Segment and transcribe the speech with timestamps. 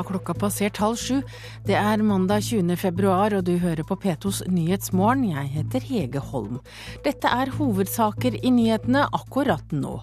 [0.00, 1.20] har klokka passert halv sju.
[1.68, 2.76] Det er mandag 20.
[2.80, 5.28] februar, og du hører på P2s Nyhetsmorgen.
[5.34, 6.60] Jeg heter Hege Holm.
[7.04, 9.98] Dette er hovedsaker i nyhetene akkurat nå.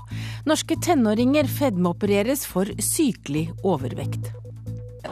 [0.50, 4.30] Norske tenåringer fedmeopereres for sykelig overvekt.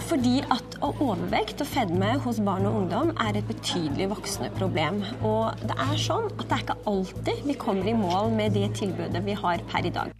[0.05, 5.01] Fordi at overvekt og fedme hos barn og ungdom er et betydelig voksende problem.
[5.23, 8.73] Og det er sånn at det er ikke alltid vi kommer i mål med det
[8.81, 10.13] tilbudet vi har per i dag.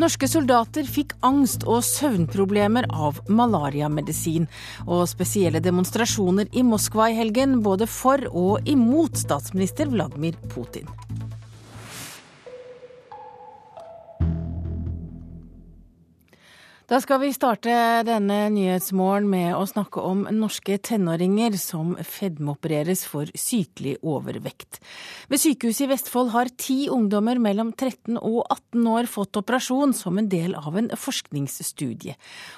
[0.00, 4.46] Norske soldater fikk angst og søvnproblemer av malariamedisin,
[4.86, 10.88] og spesielle demonstrasjoner i Moskva i helgen både for og imot statsminister Vladimir Putin.
[16.90, 17.70] Da skal vi starte
[18.02, 24.80] denne Nyhetsmorgen med å snakke om norske tenåringer som fedmeopereres for sykelig overvekt.
[25.30, 30.18] Ved sykehuset i Vestfold har ti ungdommer mellom 13 og 18 år fått operasjon som
[30.18, 32.16] en del av en forskningsstudie.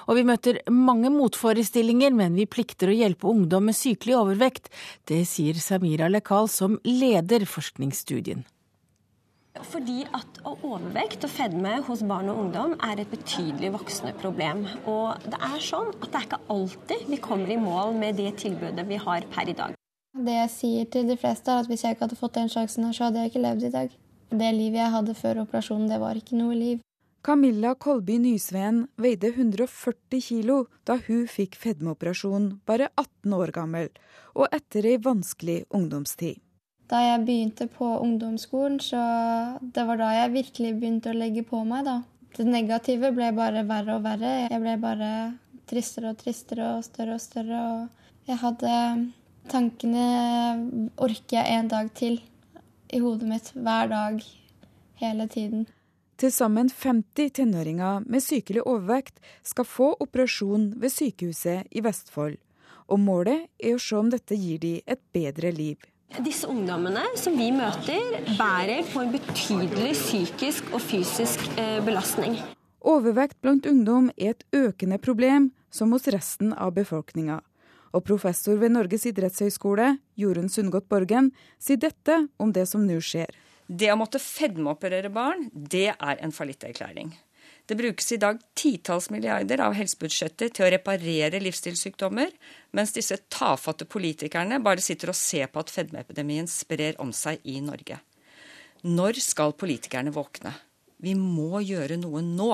[0.09, 4.73] Og vi møter mange motforestillinger, men vi plikter å hjelpe ungdom med sykelig overvekt.
[5.05, 8.47] Det sier Samira Lekal som leder forskningsstudien.
[9.61, 14.65] Fordi at overvekt og fedme hos barn og ungdom er et betydelig voksende problem.
[14.89, 18.31] Og det er sånn at det er ikke alltid vi kommer i mål med det
[18.41, 19.77] tilbudet vi har per i dag.
[20.13, 22.85] Det jeg sier til de fleste, er at hvis jeg ikke hadde fått den sjansen
[22.85, 23.93] her, så hadde jeg ikke levd i dag.
[24.33, 26.81] Det livet jeg hadde før operasjonen, det var ikke noe liv.
[27.23, 33.93] Camilla Kolby Nysveen veide 140 kilo da hun fikk fedmeoperasjon, bare 18 år gammel,
[34.35, 36.41] og etter ei vanskelig ungdomstid.
[36.91, 39.03] Da jeg begynte på ungdomsskolen, så
[39.61, 42.01] det var da jeg virkelig begynte å legge på meg, da.
[42.33, 44.33] Det negative ble bare verre og verre.
[44.49, 45.09] Jeg ble bare
[45.69, 47.63] tristere og tristere og større og større.
[47.77, 48.75] Og jeg hadde
[49.53, 50.05] tankene
[50.97, 52.21] Orker jeg en dag til?
[52.93, 54.21] i hodet mitt hver dag,
[55.01, 55.65] hele tiden.
[56.17, 62.37] Til sammen 50 tenåringer med sykelig overvekt skal få operasjon ved sykehuset i Vestfold.
[62.87, 65.79] Og målet er å se om dette gir de et bedre liv.
[66.21, 72.35] Disse ungdommene som vi møter, bærer på en betydelig psykisk og fysisk eh, belastning.
[72.85, 77.39] Overvekt blant ungdom er et økende problem, som hos resten av befolkninga.
[77.97, 83.33] Og professor ved Norges idrettshøgskole, Jorunn Sundgodt Borgen, sier dette om det som nå skjer.
[83.65, 87.09] Det å måtte fedmeoperere barn, det er en fallitterklæring.
[87.65, 92.33] Det brukes i dag titalls milliarder av helsebudsjettet til å reparere livsstilssykdommer,
[92.75, 97.61] mens disse tafatte politikerne bare sitter og ser på at fedmeepidemien sprer om seg i
[97.63, 98.01] Norge.
[98.83, 100.51] Når skal politikerne våkne?
[101.03, 102.51] Vi må gjøre noe nå.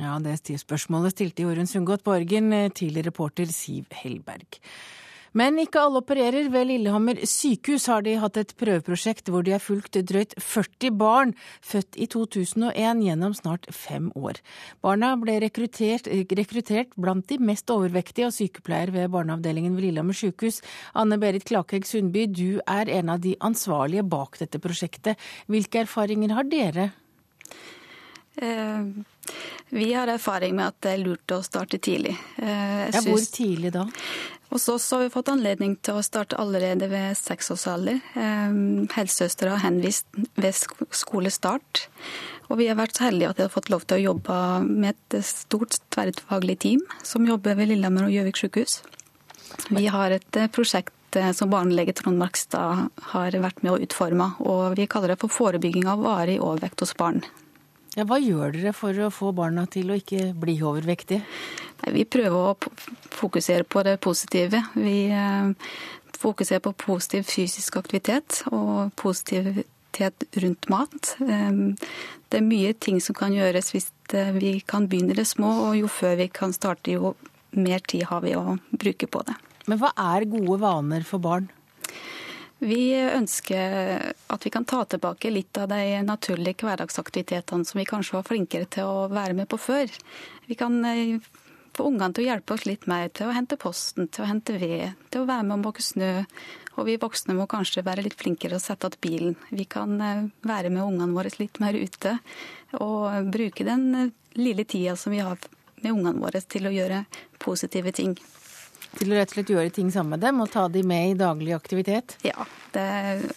[0.00, 4.56] Ja, det spørsmålet stilte Jorunn Sundgodt Borgen til reporter Siv Hellberg.
[5.36, 6.48] Men ikke alle opererer.
[6.52, 11.34] Ved Lillehammer sykehus har de hatt et prøveprosjekt hvor de har fulgt drøyt 40 barn
[11.64, 14.40] født i 2001 gjennom snart fem år.
[14.84, 20.62] Barna ble rekruttert, rekruttert blant de mest overvektige og sykepleier ved barneavdelingen ved Lillehammer sykehus.
[20.96, 25.20] Anne Berit Klakegg Sundby, du er en av de ansvarlige bak dette prosjektet.
[25.52, 26.90] Hvilke erfaringer har dere?
[28.36, 28.88] Eh,
[29.68, 32.14] vi har erfaring med at det er lurt å starte tidlig.
[32.36, 33.86] Synes, ja, hvor tidlig da?
[34.48, 37.98] Hos oss har vi fått anledning til å starte allerede ved seksårsalder.
[38.14, 40.06] Ehm, helsesøstre har henvist
[40.38, 40.54] ved
[40.94, 41.88] skolestart.
[42.46, 44.36] Og vi har vært så heldige at vi har fått lov til å jobbe
[44.68, 48.82] med et stort tverrfaglig team som jobber ved Lillehammer og Gjøvik sykehus.
[49.74, 54.30] Vi har et eh, prosjekt eh, som barnelege Trond Markstad har vært med å utforme,
[54.46, 57.24] og vi kaller det for forebygging av varig overvekt hos barn.
[57.96, 61.22] Ja, hva gjør dere for å få barna til å ikke bli overvektige?
[61.84, 62.56] Vi prøver å
[63.14, 64.62] fokusere på det positive.
[64.74, 65.50] Vi eh,
[66.16, 71.12] fokuserer på positiv fysisk aktivitet og positivitet rundt mat.
[71.20, 71.60] Eh,
[72.32, 75.76] det er mye ting som kan gjøres hvis eh, vi kan begynne det små, og
[75.82, 77.14] jo før vi kan starte, jo
[77.56, 79.36] mer tid har vi å bruke på det.
[79.66, 81.50] Men hva er gode vaner for barn?
[82.56, 88.16] Vi ønsker at vi kan ta tilbake litt av de naturlige hverdagsaktivitetene som vi kanskje
[88.16, 89.92] var flinkere til å være med på før.
[90.48, 90.78] Vi kan
[91.76, 94.56] få ungene til å hjelpe oss litt mer til å hente posten, til å hente
[94.60, 96.12] ved, til å være med å måke snø.
[96.76, 99.36] Og vi voksne må kanskje være litt flinkere og sette igjen bilen.
[99.50, 102.18] Vi kan eh, være med ungene våre litt mer ute
[102.80, 105.38] og bruke den eh, lille tida som vi har
[105.82, 107.04] med ungene våre til å gjøre
[107.40, 108.16] positive ting
[108.96, 111.18] til å rett og slett gjøre ting sammen med dem og ta dem med i
[111.18, 112.16] daglig aktivitet?
[112.24, 112.86] Ja, det,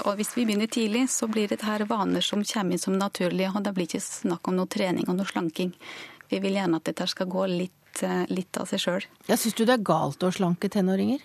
[0.05, 3.51] og hvis vi begynner tidlig, så blir det her vaner som kommer inn som naturlige.
[3.53, 5.73] og Det blir ikke snakk om noe trening og noe slanking.
[6.29, 7.75] Vi vil gjerne at dette skal gå litt,
[8.05, 9.05] eh, litt av seg sjøl.
[9.29, 11.21] Syns du det er galt å slanke tenåringer?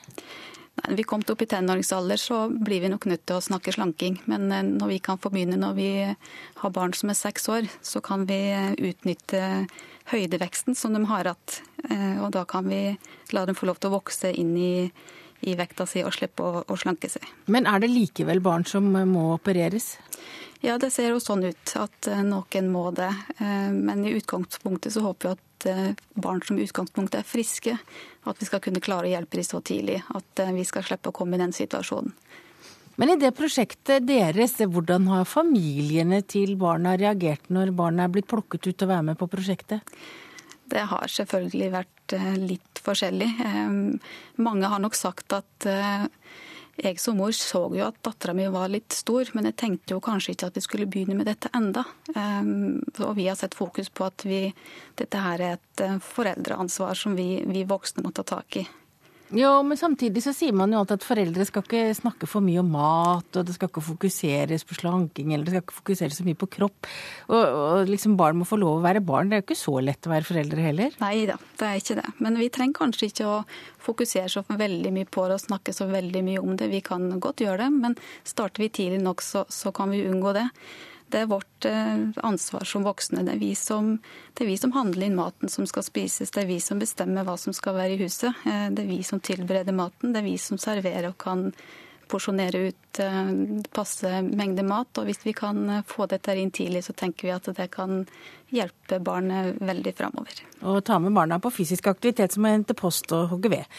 [0.74, 3.74] Nei, Når vi kom opp i tenåringsalder, så blir vi nok nødt til å snakke
[3.74, 4.18] slanking.
[4.30, 5.90] Men eh, når vi kan få begynne når vi
[6.60, 9.66] har barn som er seks år, så kan vi eh, utnytte
[10.12, 11.62] høydeveksten som de har hatt.
[11.84, 12.96] Og da kan vi
[13.36, 14.88] la dem få lov til å vokse inn i,
[15.48, 17.24] i vekta si og slippe å, å, slanke seg.
[17.48, 19.94] Men er det likevel barn som må opereres?
[20.64, 23.10] Ja, det ser jo sånn ut at noen må det.
[23.40, 27.76] Men i utgangspunktet så håper vi at Eh, barn som utgangspunkt er friske,
[28.24, 31.10] at vi skal kunne klare å hjelpe dem så tidlig at eh, vi skal slippe
[31.10, 32.12] å komme i den situasjonen.
[33.00, 38.28] Men i det prosjektet deres, hvordan har familiene til barna reagert når barna er blitt
[38.30, 39.82] plukket ut til å være med på prosjektet?
[40.70, 43.30] Det har selvfølgelig vært eh, litt forskjellig.
[44.44, 45.68] Mange har nok sagt at
[46.76, 50.02] jeg som mor så jo at dattera mi var litt stor, men jeg tenkte jo
[50.04, 51.84] kanskje ikke at vi skulle begynne med dette enda.
[52.14, 54.48] Um, og vi har sett fokus på at vi,
[54.98, 58.66] dette her er et eh, foreldreansvar som vi, vi voksne må ta tak i.
[59.32, 62.60] Jo, men samtidig så sier man jo alltid at foreldre skal ikke snakke for mye
[62.60, 66.26] om mat, og det skal ikke fokuseres på slanking, eller det skal ikke fokuseres så
[66.26, 66.90] mye på kropp.
[67.30, 69.32] Og, og liksom barn må få lov å være barn.
[69.32, 70.96] Det er jo ikke så lett å være foreldre heller.
[71.00, 72.06] Nei da, det er ikke det.
[72.20, 73.42] Men vi trenger kanskje ikke å
[73.84, 76.68] fokusere så veldig mye på det og snakke så veldig mye om det.
[76.74, 77.96] Vi kan godt gjøre det, men
[78.28, 80.50] starter vi tidlig nok, så, så kan vi unngå det.
[81.12, 83.22] Det er vårt eh, ansvar som voksne.
[83.26, 83.94] Det er, som,
[84.34, 86.32] det er vi som handler inn maten som skal spises.
[86.34, 88.32] Det er vi som bestemmer hva som skal være i huset.
[88.48, 90.14] Eh, det er vi som tilbereder maten.
[90.14, 91.50] Det er vi som serverer og kan
[92.10, 93.34] porsjonere ut eh,
[93.74, 94.90] passe mengde mat.
[95.00, 98.02] Og hvis vi kan eh, få dette inn tidlig, så tenker vi at det kan
[98.54, 100.40] hjelpe barnet veldig framover.
[100.62, 103.78] Og ta med barna på fysisk aktivitet som å hente post og hogge ved.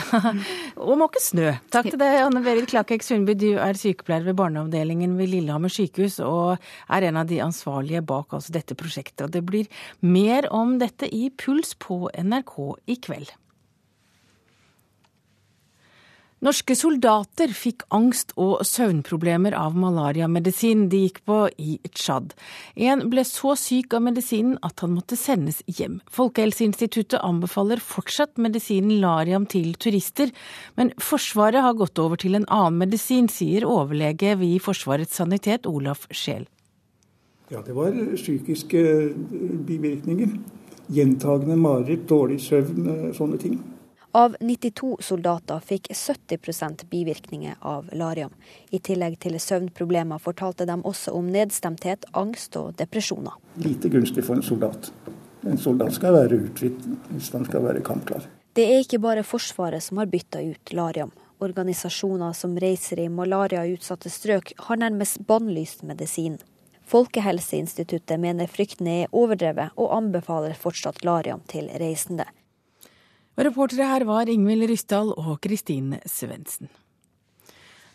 [0.88, 1.52] og måke snø.
[1.72, 3.36] Takk til deg, Anne Berit Klakek Sundby.
[3.38, 6.56] Du er sykepleier ved barneavdelingen ved Lillehammer sykehus og
[6.90, 9.28] er en av de ansvarlige bak altså dette prosjektet.
[9.28, 9.70] Og det blir
[10.00, 12.56] mer om dette i Puls på NRK
[12.90, 13.30] i kveld.
[16.40, 22.30] Norske soldater fikk angst og søvnproblemer av malariamedisin de gikk på i Tsjad.
[22.80, 25.98] En ble så syk av medisinen at han måtte sendes hjem.
[26.08, 30.32] Folkehelseinstituttet anbefaler fortsatt medisinen Lariam til turister,
[30.80, 36.06] men Forsvaret har gått over til en annen medisin, sier overlege ved Forsvarets sanitet Olaf
[36.08, 36.46] Scheel.
[37.52, 38.86] Ja, det var psykiske
[39.68, 40.32] bivirkninger.
[40.88, 43.60] Gjentagende mareritt, dårlig søvn, sånne ting.
[44.12, 48.32] Av 92 soldater fikk 70% bivirkninger av Larium.
[48.74, 53.36] I tillegg til søvnproblemer fortalte de også om nedstemthet, angst og depresjoner.
[53.62, 54.90] Lite gunstig for en soldat.
[55.46, 58.26] En soldat skal være uthvilt hvis han skal være kampklar.
[58.58, 61.14] Det er ikke bare Forsvaret som har bytta ut Larium.
[61.38, 66.42] Organisasjoner som reiser i malariautsatte strøk, har nærmest bannlyst medisinen.
[66.90, 72.26] Folkehelseinstituttet mener fryktene er overdrevet, og anbefaler fortsatt Larium til reisende.
[73.38, 76.68] Reportere her var Ingvild Ryssdal og Kristine Svendsen.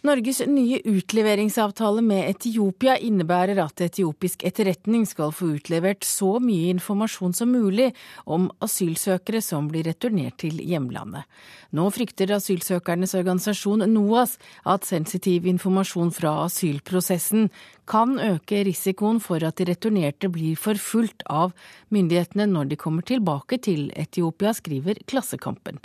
[0.06, 7.34] Norges nye utleveringsavtale med Etiopia innebærer at etiopisk etterretning skal få utlevert så mye informasjon
[7.34, 7.88] som mulig
[8.30, 11.25] om asylsøkere som blir returnert til hjemlandet.
[11.74, 14.36] Nå frykter asylsøkernes organisasjon NOAS
[14.69, 17.50] at sensitiv informasjon fra asylprosessen
[17.90, 21.54] kan øke risikoen for at de returnerte blir forfulgt av
[21.94, 25.81] myndighetene når de kommer tilbake til Etiopia, skriver Klassekampen.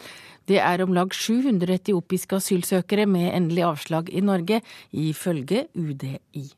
[0.50, 4.58] Det er om lag 700 etiopiske asylsøkere med endelig avslag i Norge,
[4.90, 6.48] ifølge UDI.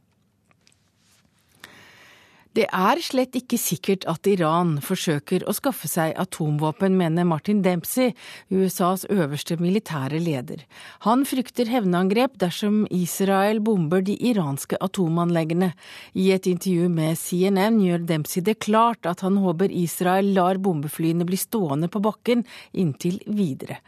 [2.52, 8.10] Det er slett ikke sikkert at Iran forsøker å skaffe seg atomvåpen, mener Martin Dempsey,
[8.52, 10.66] USAs øverste militære leder.
[11.06, 15.70] Han frykter hevnangrep dersom Israel bomber de iranske atomanleggene.
[16.12, 21.24] I et intervju med CNN gjør Dempsey det klart at han håper Israel lar bombeflyene
[21.24, 22.44] bli stående på bakken
[22.76, 23.78] inntil videre.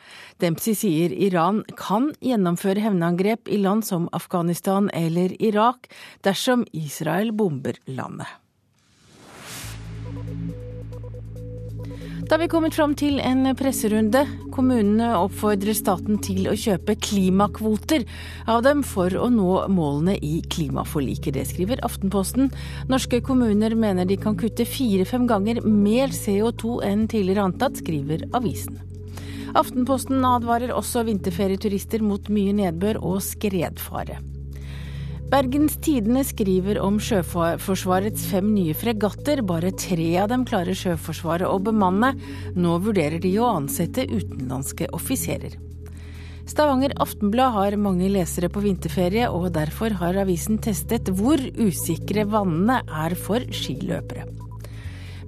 [0.41, 5.93] Dempsey sier Iran kan gjennomføre hevnangrep i land som Afghanistan eller Irak
[6.25, 8.33] dersom Israel bomber landet.
[12.25, 14.23] Da vi kommet fram til en presserunde.
[14.55, 18.07] Kommunene oppfordrer staten til å kjøpe klimakvoter
[18.49, 21.35] av dem for å nå målene i klimaforliket.
[21.37, 22.49] Det skriver Aftenposten.
[22.89, 28.81] Norske kommuner mener de kan kutte fire-fem ganger mer CO2 enn tidligere antatt, skriver avisen.
[29.55, 34.23] Aftenposten advarer også vinterferieturister mot mye nedbør og skredfare.
[35.33, 39.41] Bergens Tidende skriver om Sjøforsvarets fem nye fregatter.
[39.47, 42.13] Bare tre av dem klarer Sjøforsvaret å bemanne.
[42.53, 45.57] Nå vurderer de å ansette utenlandske offiserer.
[46.45, 52.83] Stavanger Aftenblad har mange lesere på vinterferie, og derfor har avisen testet hvor usikre vannene
[52.85, 54.29] er for skiløpere.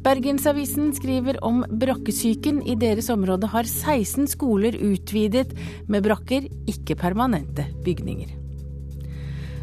[0.04, 2.60] Bergensavisen skriver om brakkesyken.
[2.68, 5.48] I deres område har 16 skoler utvidet
[5.88, 8.45] med brakker, ikke permanente bygninger.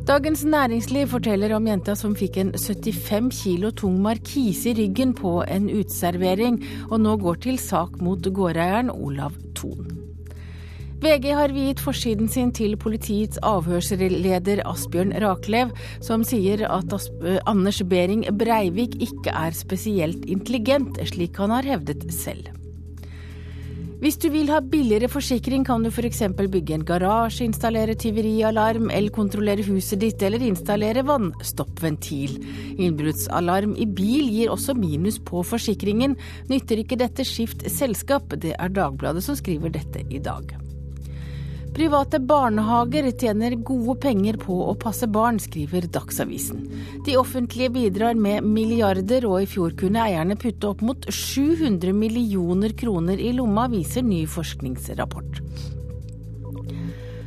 [0.03, 5.38] Dagens Næringsliv forteller om jenta som fikk en 75 kilo tung markise i ryggen på
[5.48, 6.57] en uteservering,
[6.89, 9.88] og nå går til sak mot gårdeieren Olav Thon.
[11.03, 15.72] VG har viet forsiden sin til politiets avhørsleder Asbjørn Raklev,
[16.03, 16.98] som sier at
[17.48, 22.51] Anders Behring Breivik ikke er spesielt intelligent, slik han har hevdet selv.
[24.03, 26.25] Hvis du vil ha billigere forsikring, kan du f.eks.
[26.36, 32.36] bygge en garasje, installere tyverialarm, elkontrollere huset ditt eller installere vannstoppventil.
[32.83, 36.17] Innbruddsalarm i bil gir også minus på forsikringen.
[36.51, 38.36] Nytter ikke dette, skift selskap.
[38.43, 40.51] Det er Dagbladet som skriver dette i dag.
[41.74, 46.68] Private barnehager tjener gode penger på å passe barn, skriver Dagsavisen.
[47.08, 52.75] De offentlige bidrar med milliarder, og i fjor kunne eierne putte opp mot 700 millioner
[52.77, 55.42] kroner i lomma, viser ny forskningsrapport.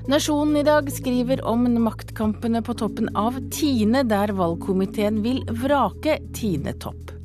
[0.06, 6.78] Nasjonen i dag skriver om maktkampene på toppen av Tine, der valgkomiteen vil vrake Tine
[6.78, 7.15] Topp.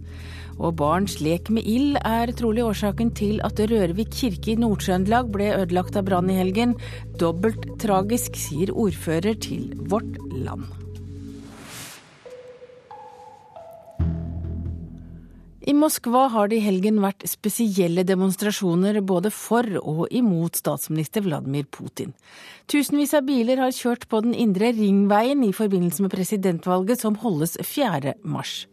[0.62, 5.50] Og barns lek med ild er trolig årsaken til at Rørvik kirke i Nord-Trøndelag ble
[5.56, 6.76] ødelagt av brann i helgen.
[7.18, 10.70] Dobbelt tragisk, sier ordfører til Vårt Land.
[15.62, 21.68] I Moskva har det i helgen vært spesielle demonstrasjoner både for og imot statsminister Vladimir
[21.70, 22.16] Putin.
[22.66, 27.60] Tusenvis av biler har kjørt på den indre ringveien i forbindelse med presidentvalget som holdes
[27.62, 28.18] 4.
[28.26, 28.66] mars.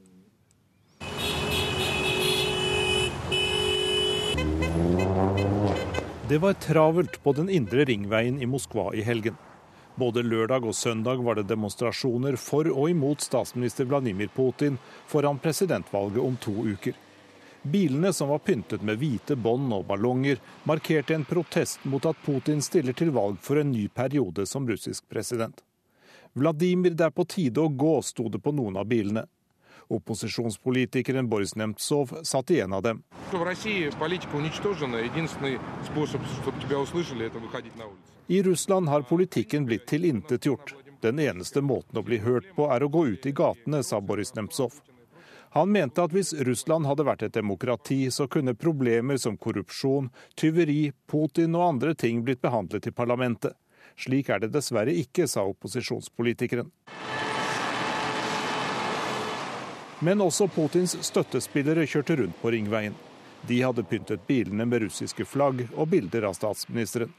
[6.28, 9.37] Det var travelt på den indre ringveien i Moskva i helgen.
[9.99, 14.76] Både lørdag og søndag var det demonstrasjoner for og imot statsminister Vladimir Putin
[15.09, 16.93] foran presidentvalget om to uker.
[17.62, 20.38] Bilene som var pyntet med hvite bånd og ballonger,
[20.69, 25.09] markerte en protest mot at Putin stiller til valg for en ny periode som russisk
[25.09, 25.64] president.
[26.38, 29.26] Vladimir, det er på tide å gå, sto det på noen av bilene.
[29.88, 33.02] Opposisjonspolitikeren Boris Nemtsov satt i en av dem.
[38.26, 40.75] I Russland har politikken blitt tilintetgjort.
[41.00, 44.35] Den eneste måten å bli hørt på er å gå ut i gatene, sa Boris
[44.35, 44.73] Nemtsov.
[45.50, 50.92] Han mente at hvis Russland hadde vært et demokrati, så kunne problemer som korrupsjon, tyveri,
[51.09, 53.57] Putin og andre ting blitt behandlet i parlamentet.
[53.99, 56.68] Slik er det dessverre ikke, sa opposisjonspolitikeren.
[60.00, 62.95] Men også Putins støttespillere kjørte rundt på ringveien.
[63.49, 67.11] De hadde pyntet bilene med russiske flagg og bilder av statsministeren.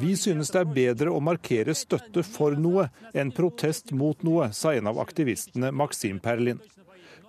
[0.00, 4.72] Vi synes det er bedre å markere støtte for noe enn protest mot noe, sa
[4.74, 6.62] en av aktivistene Maksim Perlin.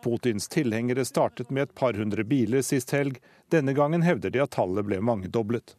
[0.02, 3.20] Putins tilhengere startet med et par hundre biler sist helg.
[3.52, 5.76] Denne gangen hevder de at tallet ble mangedoblet.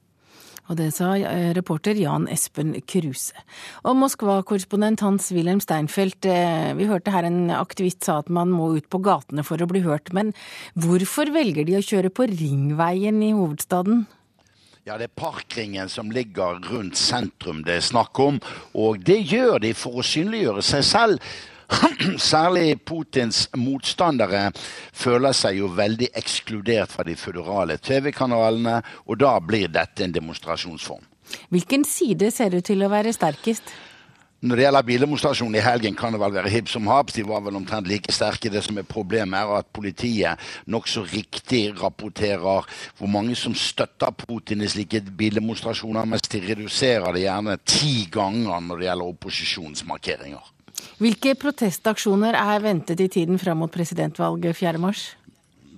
[0.70, 3.34] Og det sa eh, reporter Jan Espen Kruse.
[3.84, 8.88] Og Moskva-korrespondent Hans-Wilhelm Steinfeld, eh, vi hørte her en aktivist sa at man må ut
[8.92, 10.14] på gatene for å bli hørt.
[10.14, 10.32] Men
[10.78, 14.06] hvorfor velger de å kjøre på ringveien i hovedstaden?
[14.86, 18.40] Ja, Det er parkringen som ligger rundt sentrum det er snakk om.
[18.74, 21.34] Og det gjør de for å synliggjøre seg selv.
[22.32, 24.50] Særlig Putins motstandere
[24.92, 31.08] føler seg jo veldig ekskludert fra de føderale TV-kanalene, og da blir dette en demonstrasjonsform.
[31.52, 33.72] Hvilken side ser ut til å være sterkest?
[34.42, 37.14] Når det gjelder bildemonstrasjonen i helgen, kan det vel være hipp som haps.
[37.14, 38.50] De var vel omtrent like sterke.
[38.50, 42.66] Det som er problemet, er at politiet nokså riktig rapporterer
[42.98, 48.66] hvor mange som støtter Putin i slike bildemonstrasjoner, mens de reduserer det gjerne ti ganger
[48.66, 50.50] når det gjelder opposisjonsmarkeringer.
[51.02, 55.00] Hvilke protestaksjoner er ventet i tiden fram mot presidentvalget 4.3?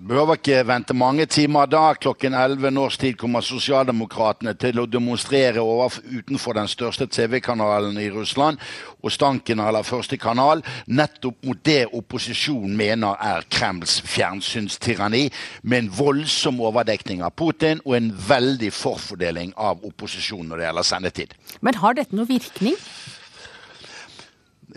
[0.05, 1.65] Behøver ikke vente mange timer.
[1.71, 8.11] Da klokken 11 norsk tid kommer sosialdemokratene til å demonstrere utenfor den største TV-kanalen i
[8.13, 8.61] Russland,
[9.01, 15.31] og Stanken eller Første kanal, nettopp mot det opposisjonen mener er Kremls fjernsynstyranni,
[15.63, 20.93] med en voldsom overdekning av Putin og en veldig forfordeling av opposisjonen når det gjelder
[20.93, 21.37] sendetid.
[21.65, 22.77] Men har dette noe virkning?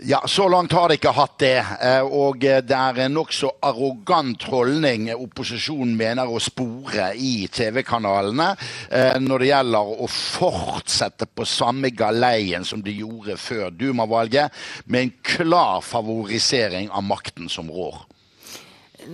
[0.00, 1.56] Ja, Så langt har de ikke hatt det.
[1.58, 8.52] Eh, og det er en nokså arrogant holdning opposisjonen mener å spore i TV-kanalene
[8.94, 14.54] eh, når det gjelder å fortsette på samme galeien som de gjorde før Duma-valget,
[14.86, 17.98] med en klar favorisering av makten som rår.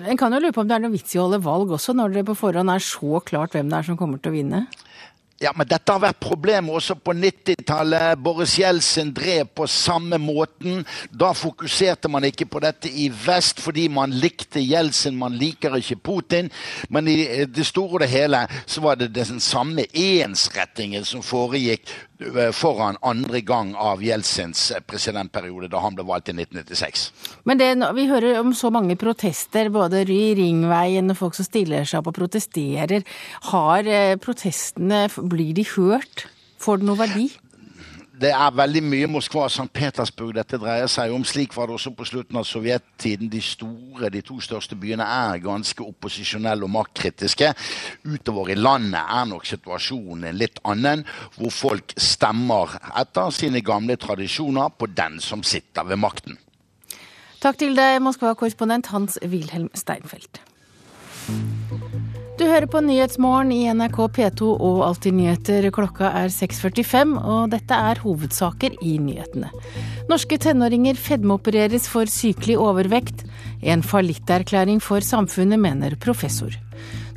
[0.05, 1.97] En kan jo lure på om det er noe vits i å holde valg også,
[1.97, 4.67] når det på forhånd er så klart hvem det er som kommer til å vinne?
[5.45, 8.17] Ja, men dette har vært problemet også på 90-tallet.
[8.25, 10.87] Boris Jeltsin drev på samme måten.
[11.13, 15.99] Da fokuserte man ikke på dette i vest fordi man likte Jeltsin, man liker ikke
[16.01, 16.49] Putin.
[16.89, 21.93] Men i det store og det hele så var det den samme ensrettingen som foregikk
[22.55, 27.07] foran andre gang av Jeltsins presidentperiode, da han ble valgt i 1996.
[27.45, 31.89] Men det, vi hører om så mange protester, både i Ringveien og folk som stiller
[31.89, 33.03] seg opp og protesterer.
[33.51, 36.29] Har eh, protestene Blir de hørt?
[36.63, 37.29] Får det noe verdi?
[38.21, 39.67] Det er veldig mye Moskva og St.
[39.75, 41.25] Petersburg dette dreier seg om.
[41.27, 43.31] Slik var det også på slutten av sovjettiden.
[43.33, 47.51] De store, de to største byene er ganske opposisjonelle og maktkritiske.
[48.07, 51.03] Utover i landet er nok situasjonen en litt annen,
[51.39, 56.39] hvor folk stemmer etter sine gamle tradisjoner på den som sitter ved makten.
[57.43, 60.39] Takk til deg, Moskva-korrespondent Hans-Wilhelm Steinfeld.
[62.35, 65.69] Du hører på Nyhetsmorgen i NRK P2 og Alltid nyheter.
[65.71, 69.53] Klokka er 6.45, og dette er hovedsaker i nyhetene.
[70.11, 73.23] Norske tenåringer fedmeopereres for sykelig overvekt.
[73.63, 76.57] En fallitterklæring for samfunnet, mener professor.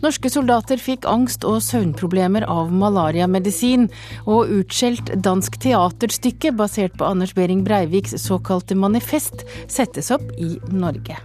[0.06, 3.88] Norske soldater fikk angst og søvnproblemer av malariamedisin,
[4.30, 11.18] og utskjelt dansk teaterstykke basert på Anders Behring Breiviks såkalte manifest settes opp i Norge.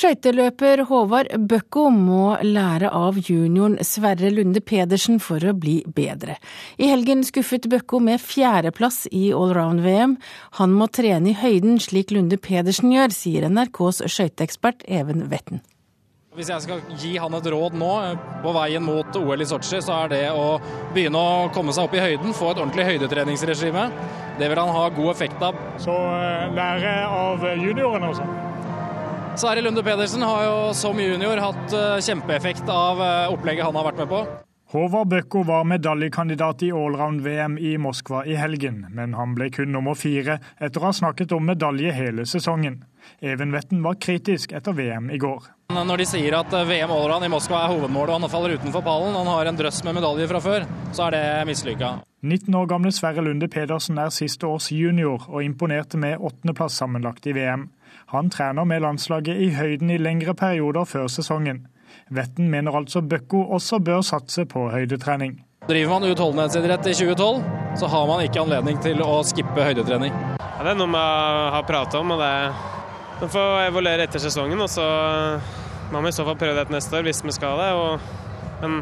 [0.00, 6.38] Skøyteløper Håvard Bøkko må lære av junioren Sverre Lunde Pedersen for å bli bedre.
[6.80, 10.14] I helgen skuffet Bøkko med fjerdeplass i allround-VM.
[10.56, 15.60] Han må trene i høyden slik Lunde Pedersen gjør, sier NRKs skøyteekspert Even Vetten.
[16.32, 17.94] Hvis jeg skal gi han et råd nå
[18.40, 20.54] på veien mot OL i Sotsji, så er det å
[20.94, 23.90] begynne å komme seg opp i høyden, få et ordentlig høydetreningsregime.
[24.40, 25.60] Det vil han ha god effekt av.
[25.76, 28.30] Så eh, lære av juniorene også?
[29.36, 33.86] Sverre Lunde Pedersen har jo som junior hatt eh, kjempeeffekt av eh, opplegget han har
[33.86, 34.22] vært med på.
[34.70, 39.98] Håvard Bøkko var medaljekandidat i allround-VM i Moskva i helgen, men han ble kun nummer
[39.98, 42.84] fire etter å ha snakket om medalje hele sesongen.
[43.18, 45.48] Even Wetten var kritisk etter VM i går.
[45.74, 48.86] Når de sier at eh, VM allround i Moskva er hovedmålet og han faller utenfor
[48.86, 51.96] pallen, han har en drøss med medaljer fra før, så er det mislykka.
[52.20, 57.26] 19 år gamle Sverre Lunde Pedersen er siste års junior og imponerte med åttendeplass sammenlagt
[57.30, 57.70] i VM.
[58.10, 61.60] Han trener med landslaget i høyden i lengre perioder før sesongen.
[62.10, 65.36] Vetten mener altså Bøkko også bør satse på høydetrening.
[65.68, 67.44] Driver man utholdenhetsidrett i 2012,
[67.78, 70.10] så har man ikke anledning til å skippe høydetrening.
[70.42, 71.04] Ja, det er noe vi
[71.54, 72.34] har pratet om, og det
[73.20, 74.58] man får evaluere etter sesongen.
[74.58, 74.90] Og så
[75.94, 77.72] må vi i så fall prøve det neste år, hvis vi skal det.
[77.78, 78.10] Og,
[78.64, 78.80] men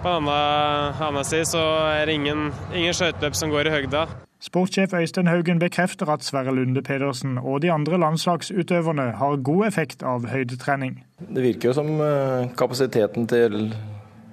[0.00, 4.08] på en annen side så er det ingen, ingen skøyteløp som går i høgda.
[4.40, 10.04] Sportssjef Øystein Haugen bekrefter at Sverre Lunde Pedersen og de andre landslagsutøverne har god effekt
[10.04, 10.98] av høydetrening.
[11.18, 13.72] Det virker jo som eh, kapasiteten til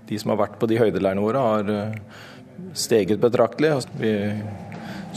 [0.10, 1.96] de som har vært på de høydeleirene våre, har eh,
[2.76, 3.72] steget betraktelig.
[4.02, 4.12] Vi,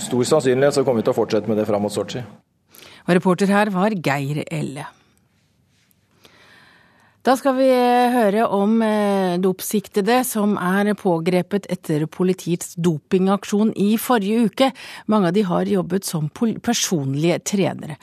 [0.07, 2.23] stor sannsynlighet så kommer vi til å fortsette med det fram mot Sotsji.
[3.09, 4.87] reporter her var Geir Elle.
[7.27, 14.45] Da skal vi høre om eh, dopsiktede som er pågrepet etter politiets dopingaksjon i forrige
[14.47, 14.69] uke.
[15.11, 17.97] Mange av de har jobbet som personlige trenere.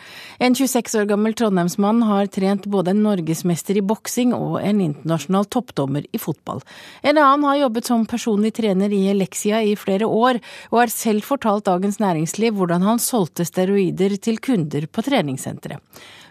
[0.43, 5.47] En 26 år gammel trondheimsmann har trent både en norgesmester i boksing og en internasjonal
[5.55, 6.59] toppdommer i fotball.
[6.99, 10.41] En annen har jobbet som personlig trener i Elexia i flere år,
[10.73, 15.79] og har selv fortalt Dagens Næringsliv hvordan han solgte steroider til kunder på treningssenteret.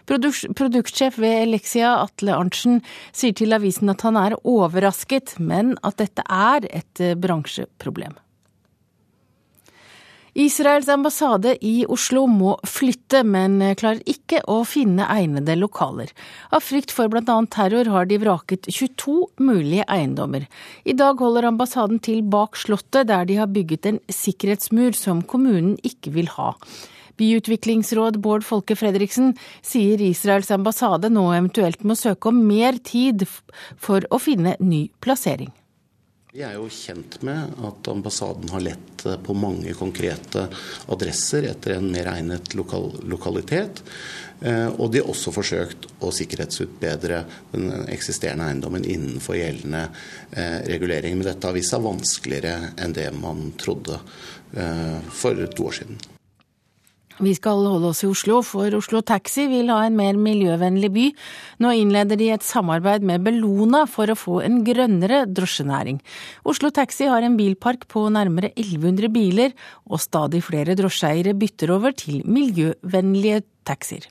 [0.09, 2.81] Produktsjef ved Elixia, Atle Arntzen,
[3.15, 8.19] sier til avisen at han er overrasket, men at dette er et eh, bransjeproblem.
[10.33, 16.09] Israels ambassade i Oslo må flytte, men klarer ikke å finne egnede lokaler.
[16.49, 17.35] Av frykt for bl.a.
[17.53, 20.47] terror har de vraket 22 mulige eiendommer.
[20.89, 25.77] I dag holder ambassaden til bak Slottet, der de har bygget en sikkerhetsmur som kommunen
[25.85, 26.55] ikke vil ha.
[27.17, 33.27] Byutviklingsråd Bård Folke Fredriksen sier Israels ambassade nå eventuelt må søke om mer tid
[33.77, 35.53] for å finne ny plassering.
[36.33, 40.47] Vi er jo kjent med at ambassaden har lett på mange konkrete
[40.89, 43.83] adresser etter en mer egnet lokal lokalitet.
[44.41, 47.19] Eh, og de har også forsøkt å sikkerhetsutbedre
[47.51, 49.83] den eksisterende eiendommen innenfor gjeldende
[50.31, 51.19] eh, regulering.
[51.19, 54.01] Men dette har vist seg vanskeligere enn det man trodde
[54.57, 56.01] eh, for to år siden.
[57.21, 61.03] Vi skal holde oss i Oslo, for Oslo Taxi vil ha en mer miljøvennlig by.
[61.61, 65.99] Nå innleder de et samarbeid med Bellona for å få en grønnere drosjenæring.
[66.49, 69.53] Oslo Taxi har en bilpark på nærmere 1100 biler,
[69.85, 74.09] og stadig flere drosjeeiere bytter over til miljøvennlige taxier.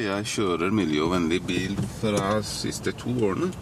[0.00, 3.52] Jeg kjører miljøvennlig bil fra de siste to årene,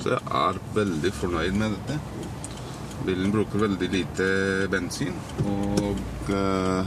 [0.00, 1.98] så jeg er veldig fornøyd med dette.
[3.02, 4.26] Bilen bruker veldig lite
[4.70, 6.86] bensin, og uh,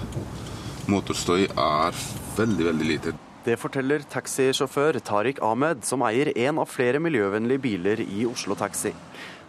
[0.88, 1.98] motorstøy er
[2.38, 3.14] veldig, veldig lite.
[3.46, 8.94] Det forteller taxisjåfør Tariq Ahmed, som eier en av flere miljøvennlige biler i Oslo Taxi.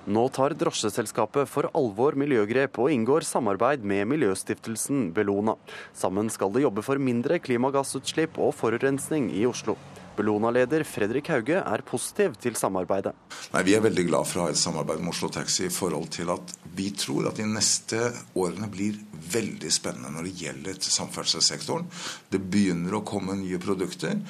[0.06, 5.56] Nå tar drosjeselskapet for alvor miljøgrep og inngår samarbeid med miljøstiftelsen Bellona.
[5.94, 9.74] Sammen skal de jobbe for mindre klimagassutslipp og forurensning i Oslo.
[10.16, 13.12] Bellona-leder Fredrik Hauge er positiv til samarbeidet.
[13.52, 16.10] Nei, Vi er veldig glad for å ha et samarbeid med Oslo Taxi i forhold
[16.16, 18.00] til at vi tror at de neste
[18.34, 18.98] årene blir
[19.32, 21.88] veldig spennende når det gjelder samferdselssektoren.
[22.30, 24.20] Det begynner å komme nye produkter.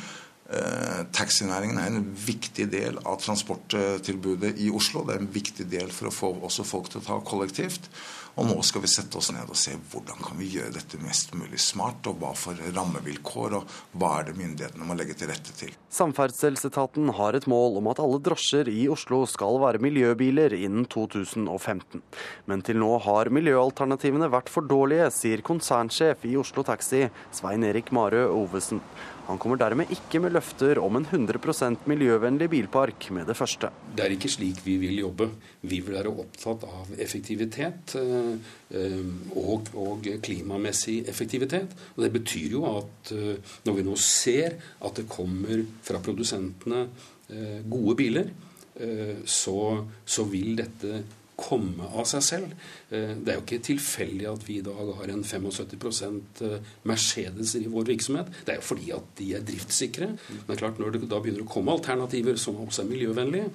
[0.46, 5.03] Eh, taxinæringen er en viktig del av transporttilbudet i Oslo.
[5.03, 7.90] Det er en viktig del for å få også folk til å ta kollektivt.
[8.37, 11.33] Og nå skal vi sette oss ned og se hvordan kan vi gjøre dette mest
[11.33, 15.55] mulig smart, og hva for rammevilkår, og hva er det myndighetene må legge til rette
[15.57, 15.72] til.
[15.96, 22.05] Samferdselsetaten har et mål om at alle drosjer i Oslo skal være miljøbiler innen 2015.
[22.44, 27.88] Men til nå har miljøalternativene vært for dårlige, sier konsernsjef i Oslo Taxi, Svein Erik
[27.96, 28.85] Marø Ovesen.
[29.26, 33.72] Han kommer dermed ikke med løfter om en 100% miljøvennlig bilpark med det første.
[33.96, 35.26] Det er ikke slik vi vil jobbe.
[35.66, 39.02] Vi vil være opptatt av effektivitet eh,
[39.34, 41.74] og, og klimamessig effektivitet.
[41.96, 46.86] Og Det betyr jo at eh, når vi nå ser at det kommer fra produsentene
[46.86, 48.34] eh, gode biler,
[49.24, 49.60] så,
[50.04, 50.98] så vil dette
[51.37, 52.53] komme av seg selv.
[52.88, 56.03] Eh, det er jo ikke tilfeldig at vi i dag har en 75
[56.46, 58.31] eh, Mercedeser i vår virksomhet.
[58.46, 60.12] Det er jo fordi at de er driftssikre.
[60.16, 63.51] Men det er klart når det da begynner å komme alternativer som også er miljøvennlige,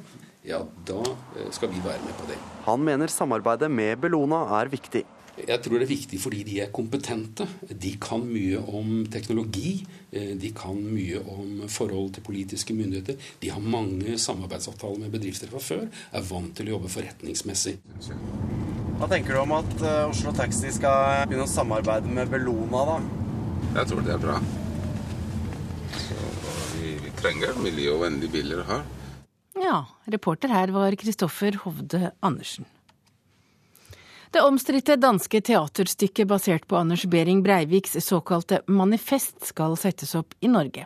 [0.47, 1.01] ja, da
[1.37, 2.37] eh, skal vi være med på det.
[2.69, 5.03] Han mener samarbeidet med Bellona er viktig.
[5.39, 7.45] Jeg tror det er viktig fordi de er kompetente.
[7.71, 9.79] De kan mye om teknologi.
[10.11, 13.15] Eh, de kan mye om forhold til politiske myndigheter.
[13.39, 15.85] De har mange samarbeidsavtaler med bedrifter fra før.
[16.11, 17.77] Er vant til å jobbe forretningsmessig.
[18.99, 22.97] Hva tenker du om at eh, Oslo Taxi skal begynne å samarbeide med Bellona, da?
[23.79, 24.35] Jeg tror det er bra.
[25.95, 26.19] Så
[26.75, 28.83] vi, vi trenger miljøvennlige biler her.
[29.61, 29.79] Ja,
[30.11, 32.67] reporter her var Kristoffer Hovde Andersen.
[34.31, 40.47] Det omstridte danske teaterstykket basert på Anders Behring Breiviks såkalte Manifest skal settes opp i
[40.47, 40.85] Norge.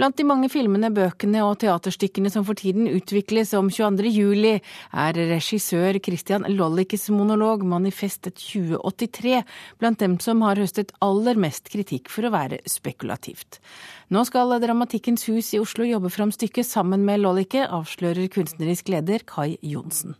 [0.00, 4.08] Blant de mange filmene, bøkene og teaterstykkene som for tiden utvikles om 22.
[4.14, 4.54] juli,
[4.96, 9.42] er regissør Christian Lollikes monolog Manifest 2083
[9.82, 13.60] blant dem som har høstet aller mest kritikk for å være spekulativt.
[14.08, 19.28] Nå skal Dramatikkens hus i Oslo jobbe fram stykket sammen med Lollike, avslører kunstnerisk leder
[19.28, 20.16] Kai Johnsen.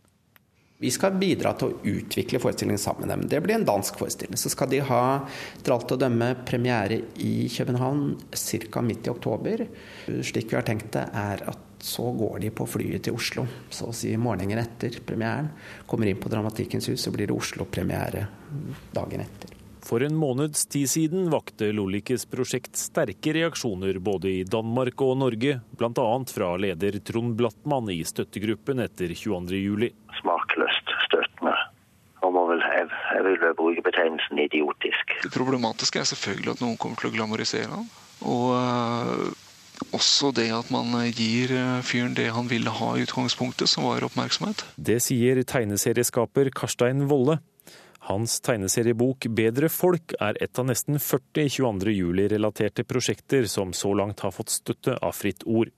[0.80, 3.24] Vi skal bidra til å utvikle forestillingen sammen med dem.
[3.28, 4.38] Det blir en dansk forestilling.
[4.40, 5.02] Så skal de ha
[5.58, 8.80] etter alt å dømme premiere i København ca.
[8.80, 9.66] midt i oktober.
[10.08, 13.88] Slik vi har tenkt det, er at så går de på flyet til Oslo, så
[13.88, 15.52] å si morgenen etter premieren.
[15.88, 18.26] Kommer inn på Dramatikkens hus, så blir det Oslo-premiere
[18.96, 19.59] dagen etter.
[19.84, 25.58] For en måneds tid siden vakte Lollikes prosjekt sterke reaksjoner både i Danmark og Norge,
[25.78, 26.08] bl.a.
[26.30, 29.90] fra leder Trond Blattmann i støttegruppen etter 22.07.
[30.20, 31.56] Smakløst støttende.
[32.20, 32.88] Og må vel, jeg,
[33.24, 35.14] vil vel bruke betegnelsen idiotisk.
[35.24, 37.86] Det problematiske er selvfølgelig at noen kommer til å glamorisere han.
[38.28, 39.30] Og uh,
[39.96, 44.04] også det at man gir eh, fyren det han ville ha i utgangspunktet, som var
[44.04, 44.62] oppmerksomhet.
[44.76, 47.38] Det sier tegneserieskaper Karstein Wolle.
[48.08, 51.92] Hans tegneseriebok 'Bedre folk' er et av nesten 40 22.
[51.92, 55.68] juli-relaterte prosjekter som så langt har fått støtte av Fritt Ord.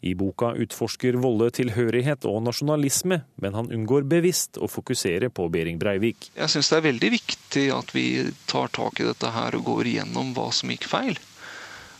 [0.00, 5.76] I boka utforsker Volle tilhørighet og nasjonalisme, men han unngår bevisst å fokusere på Behring
[5.78, 6.30] Breivik.
[6.32, 8.06] Jeg syns det er veldig viktig at vi
[8.48, 11.20] tar tak i dette her og går igjennom hva som gikk feil.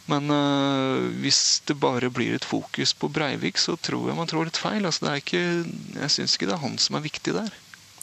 [0.09, 4.49] Men øh, hvis det bare blir et fokus på Breivik, så tror jeg man trår
[4.49, 4.89] litt feil.
[4.89, 5.43] Altså, ikke,
[6.01, 7.53] jeg syns ikke det er han som er viktig der.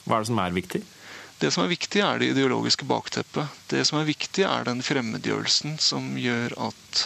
[0.05, 0.83] Hva er det som er viktig?
[1.37, 3.53] Det som er viktig, er det ideologiske bakteppet.
[3.69, 7.03] Det som er viktig, er den fremmedgjørelsen som gjør at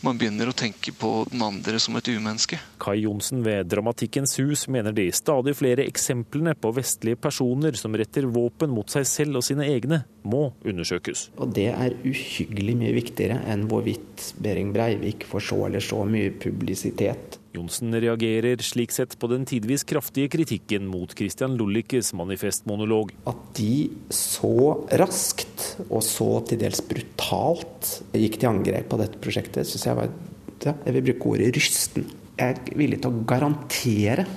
[0.00, 2.56] man begynner å tenke på den andre som et umenneske.
[2.80, 8.30] Kai Johnsen ved Dramatikkens hus mener de stadig flere eksemplene på vestlige personer som retter
[8.30, 11.26] våpen mot seg selv og sine egne, må undersøkes.
[11.42, 16.32] Og det er uhyggelig mye viktigere enn hvorvidt Behring Breivik får så eller så mye
[16.38, 17.39] publisitet.
[17.50, 23.10] Johnsen reagerer slik sett på den tidvis kraftige kritikken mot Christian Lullikes manifestmonolog.
[23.26, 29.66] At de så raskt og så til dels brutalt gikk til angrep på dette prosjektet,
[29.66, 30.12] syns jeg var
[30.60, 32.06] ja, Jeg vil bruke ordet rysten.
[32.38, 34.28] Jeg er villig til å garantere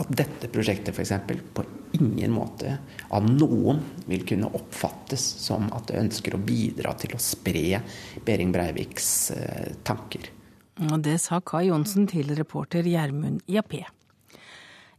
[0.00, 1.12] at dette prosjektet f.eks.
[1.52, 1.64] på
[1.98, 2.76] ingen måte
[3.12, 7.82] av noen vil kunne oppfattes som at det ønsker å bidra til å spre
[8.24, 10.30] Behring Breiviks eh, tanker.
[10.80, 13.84] Og det sa Kai Johnsen til reporter Gjermund Jappé.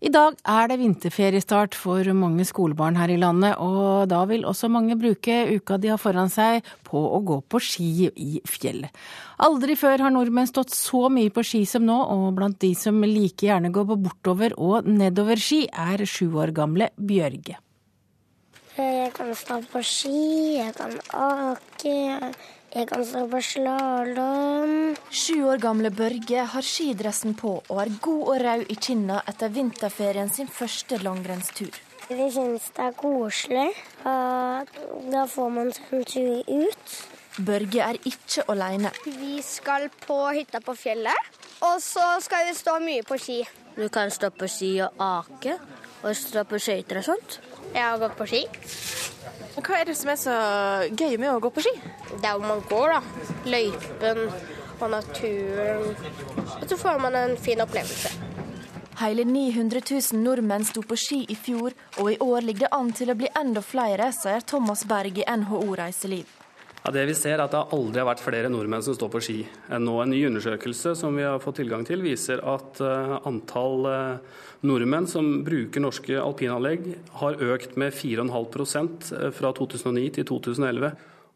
[0.04, 4.68] I dag er det vinterferiestart for mange skolebarn her i landet, og da vil også
[4.68, 8.92] mange bruke uka de har foran seg på å gå på ski i fjellet.
[9.48, 13.00] Aldri før har nordmenn stått så mye på ski som nå, og blant de som
[13.00, 17.56] like gjerne går på bortover- og nedoverski, er sju år gamle Bjørge.
[18.76, 21.96] Jeg kan stå på ski, jeg kan ake,
[22.74, 24.96] jeg kan stå på slalåm.
[25.14, 29.54] Sju år gamle Børge har skidressen på og er god og rød i kinna etter
[29.54, 31.74] vinterferien sin første langrennstur.
[32.10, 33.70] Vi syns det er koselig,
[34.04, 36.96] da får man seg en tur ut.
[37.48, 38.92] Børge er ikke alene.
[39.06, 41.32] Vi skal på hytta på fjellet,
[41.66, 43.40] og så skal vi stå mye på ski.
[43.78, 45.56] Du kan stå på ski og ake,
[46.04, 47.40] og stå på skøyter og sånt.
[47.74, 48.44] Jeg har gått på ski.
[49.64, 50.36] Hva er det som er så
[50.92, 51.74] gøy med å gå på ski?
[52.12, 53.32] Det er hvor man går, da.
[53.54, 54.22] Løypen
[54.80, 55.96] og naturen.
[56.60, 58.12] Og så får man en fin opplevelse.
[59.00, 62.94] Hele 900 000 nordmenn sto på ski i fjor, og i år ligger det an
[62.94, 66.43] til å bli enda flere, sier Thomas Berg i NHO Reiseliv.
[66.84, 69.22] Ja, det vi ser er at det aldri har vært flere nordmenn som står på
[69.24, 69.38] ski
[69.72, 69.94] enn nå.
[70.04, 75.08] En ny undersøkelse som vi har fått tilgang til, viser at uh, antall uh, nordmenn
[75.08, 76.90] som bruker norske alpinanlegg,
[77.22, 80.92] har økt med 4,5% fra 2009 til 2011.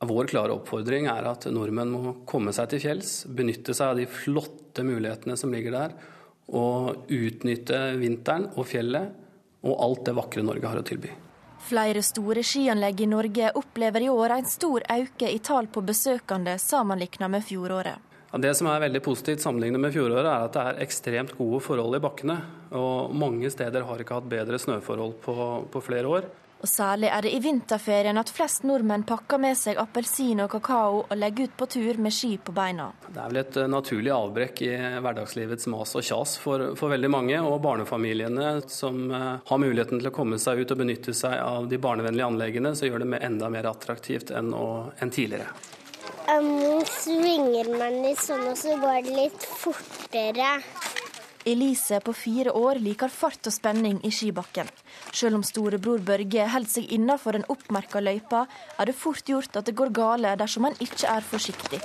[0.10, 4.10] Vår klare oppfordring er at nordmenn må komme seg til fjells, benytte seg av de
[4.18, 5.96] flotte mulighetene som ligger der,
[6.60, 11.16] og utnytte vinteren og fjellet og alt det vakre Norge har å tilby.
[11.68, 16.54] Flere store skianlegg i Norge opplever i år en stor økning i tall på besøkende
[16.64, 18.06] sammenlignet med fjoråret.
[18.38, 21.98] Det som er veldig positivt sammenlignet med fjoråret, er at det er ekstremt gode forhold
[21.98, 22.38] i bakkene.
[22.80, 25.36] Og mange steder har ikke hatt bedre snøforhold på,
[25.74, 26.30] på flere år.
[26.58, 31.04] Og Særlig er det i vinterferien at flest nordmenn pakker med seg appelsin og kakao
[31.04, 32.90] og legger ut på tur med ski på beina.
[33.06, 34.72] Det er vel et eh, naturlig avbrekk i
[35.06, 37.38] hverdagslivets mas og kjas for, for veldig mange.
[37.46, 41.70] Og barnefamiliene som eh, har muligheten til å komme seg ut og benytte seg av
[41.70, 45.54] de barnevennlige anleggene, så gjør det enda mer attraktivt enn, å, enn tidligere.
[46.28, 50.58] Nå svinger man litt sånn, og så går det litt fortere.
[51.48, 54.68] Elise på fire år liker fart og spenning i skibakken.
[55.12, 58.46] Selv om storebror Børge holder seg innenfor den oppmerka løypa,
[58.78, 61.82] er det fort gjort at det går gale dersom man ikke er forsiktig.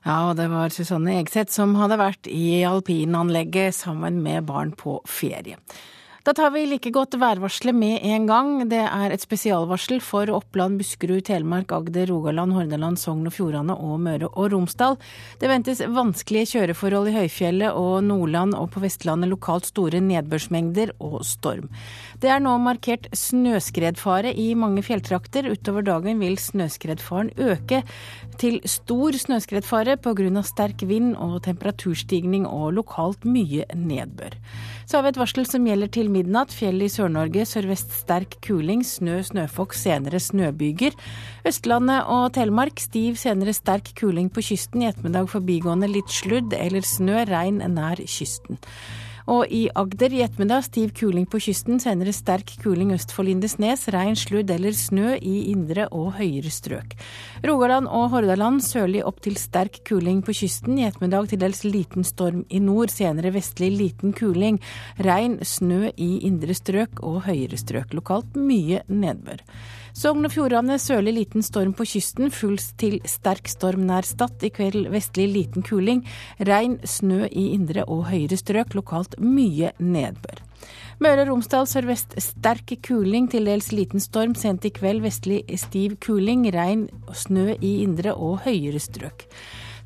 [0.00, 4.98] Ja, og det var Susanne Egseth som hadde vært i alpinanlegget sammen med barn på
[5.06, 5.60] ferie.
[6.20, 8.48] Da tar vi like godt værvarselet med en gang.
[8.68, 13.94] Det er et spesialvarsel for Oppland, Buskerud, Telemark, Agder, Rogaland, Hordaland, Sogn og Fjordane og
[14.04, 14.98] Møre og Romsdal.
[15.40, 21.22] Det ventes vanskelige kjøreforhold i høyfjellet og Nordland og på Vestlandet lokalt store nedbørsmengder og
[21.24, 21.70] storm.
[22.20, 25.48] Det er nå markert snøskredfare i mange fjelltrakter.
[25.48, 27.80] Utover dagen vil snøskredfaren øke
[28.36, 30.44] til stor snøskredfare pga.
[30.44, 34.36] sterk vind og temperaturstigning og lokalt mye nedbør.
[34.84, 36.52] Så har vi et varsel som gjelder til midnatt.
[36.54, 40.96] Fjell i Sør-Norge sørvest sterk kuling, snø, snøfokk, senere snøbyger.
[41.48, 44.84] Østlandet og Telemark stiv, senere sterk kuling på kysten.
[44.84, 48.60] I ettermiddag forbigående litt sludd eller snø, regn nær kysten.
[49.28, 53.86] Og i Agder i ettermiddag stiv kuling på kysten, senere sterk kuling øst for Lindesnes,
[53.92, 56.96] regn, sludd eller snø i indre og høyere strøk.
[57.44, 62.06] Rogaland og Hordaland sørlig opp til sterk kuling på kysten, i ettermiddag til dels liten
[62.06, 64.60] storm i nord, senere vestlig liten kuling.
[65.02, 67.94] Regn, snø i indre strøk og høyere strøk.
[67.96, 69.44] Lokalt mye nedbør.
[69.96, 74.38] Sogn og Fjordane sørlig liten storm på kysten, full til sterk storm nær Stad.
[74.46, 76.04] I kveld vestlig liten kuling.
[76.46, 80.44] Regn, snø i indre og høyere strøk, lokalt mye nedbør.
[81.00, 84.36] Møre og Romsdal sørvest sterk kuling, til dels liten storm.
[84.38, 89.26] Sent i kveld vestlig stiv kuling, regn snø i indre og høyere strøk.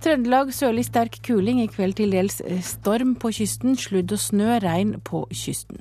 [0.05, 3.79] Trøndelag sørlig sterk kuling, i kveld til dels storm på kysten.
[3.81, 5.81] Sludd og snø, regn på kysten.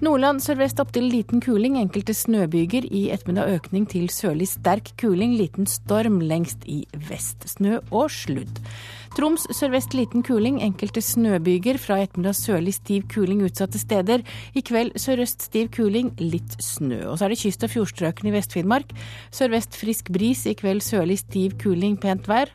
[0.00, 2.86] Nordland sørvest opp til liten kuling, enkelte snøbyger.
[2.88, 6.78] I ettermiddag økning til sørlig sterk kuling, liten storm lengst i
[7.10, 7.44] vest.
[7.44, 8.62] Snø og sludd.
[9.18, 11.76] Troms sørvest liten kuling, enkelte snøbyger.
[11.82, 14.24] Fra ettermiddag sørlig stiv kuling utsatte steder.
[14.56, 17.02] I kveld sørøst stiv kuling, litt snø.
[17.10, 18.96] Og så er det kyst- og fjordstrøkene i Vest-Finnmark.
[19.36, 22.48] Sørvest frisk bris, i kveld sørlig stiv kuling, pent vær.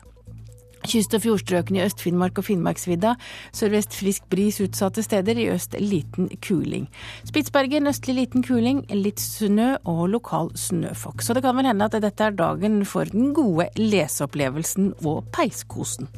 [0.86, 3.16] Kyst- og fjordstrøkene i Øst-Finnmark og Finnmarksvidda.
[3.52, 6.86] Sørvest frisk bris utsatte steder, i øst liten kuling.
[7.26, 11.22] Spitsbergen østlig liten kuling, litt snø og lokal snøfokk.
[11.22, 16.08] Så det kan vel hende at dette er dagen for den gode leseopplevelsen og peiskosen.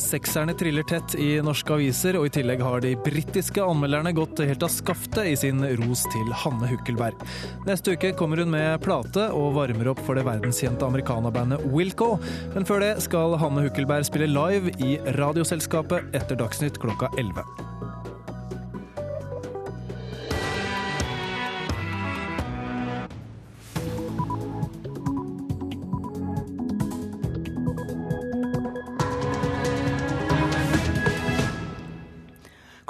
[0.00, 4.66] Sekserne triller tett i norske aviser, og i tillegg har de britiske anmelderne gått helt
[4.66, 7.22] av skaftet i sin ros til Hanne Hukkelberg.
[7.68, 12.16] Neste uke kommer hun med plate og varmer opp for det verdenskjente amerikanerbandet Wilco.
[12.56, 17.93] Men før det skal Hanne Hukkelberg spille live i Radioselskapet etter Dagsnytt klokka 11.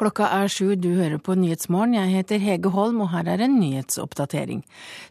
[0.04, 1.94] Klokka er sju, du hører på Nyhetsmorgen.
[1.96, 4.58] Jeg heter Hege Holm, og her er en nyhetsoppdatering.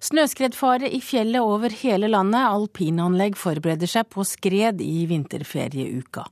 [0.06, 2.44] Snøskredfare i fjellet over hele landet.
[2.46, 6.28] Alpinanlegg forbereder seg på skred i vinterferieuka.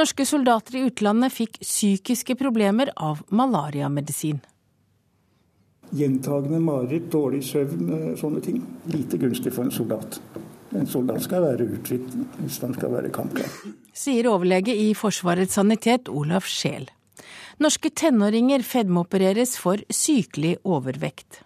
[0.00, 4.40] Norske soldater i utlandet fikk psykiske problemer av malariamedisin.
[5.94, 8.58] Gjentagende mareritt, dårlig søvn, eh, sånne ting.
[8.90, 10.18] Lite gunstig for en soldat.
[10.74, 13.46] En soldat skal være uthvilt hvis han skal være kampklar.
[13.94, 16.90] Sier overlege i Forsvarets sanitet Olaf Scheel.
[17.60, 21.42] Norske tenåringer fedmeopereres for sykelig overvekt.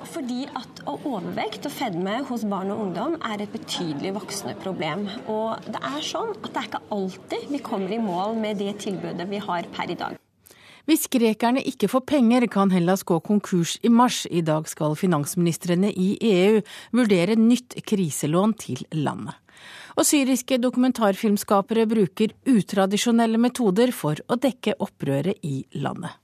[0.00, 5.04] Fordi at overvekt og fedme hos barn og ungdom er et betydelig voksende problem.
[5.28, 8.78] Og det er sånn at det er ikke alltid vi kommer i mål med det
[8.80, 10.16] tilbudet vi har per i dag.
[10.88, 14.24] Hvis grekerne ikke får penger, kan Hellas gå konkurs i mars.
[14.30, 16.62] I dag skal finansministrene i EU
[16.96, 19.36] vurdere nytt kriselån til landet.
[19.98, 26.14] Og syriske dokumentarfilmskapere bruker utradisjonelle metoder for å dekke opprøret i landet.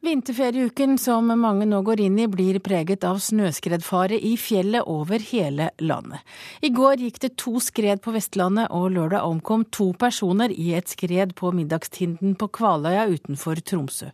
[0.00, 5.66] Vinterferieuken som mange nå går inn i, blir preget av snøskredfare i fjellet over hele
[5.84, 6.24] landet.
[6.64, 10.88] I går gikk det to skred på Vestlandet, og lørdag omkom to personer i et
[10.88, 14.08] skred på middagstinden på Kvaløya utenfor Tromsø.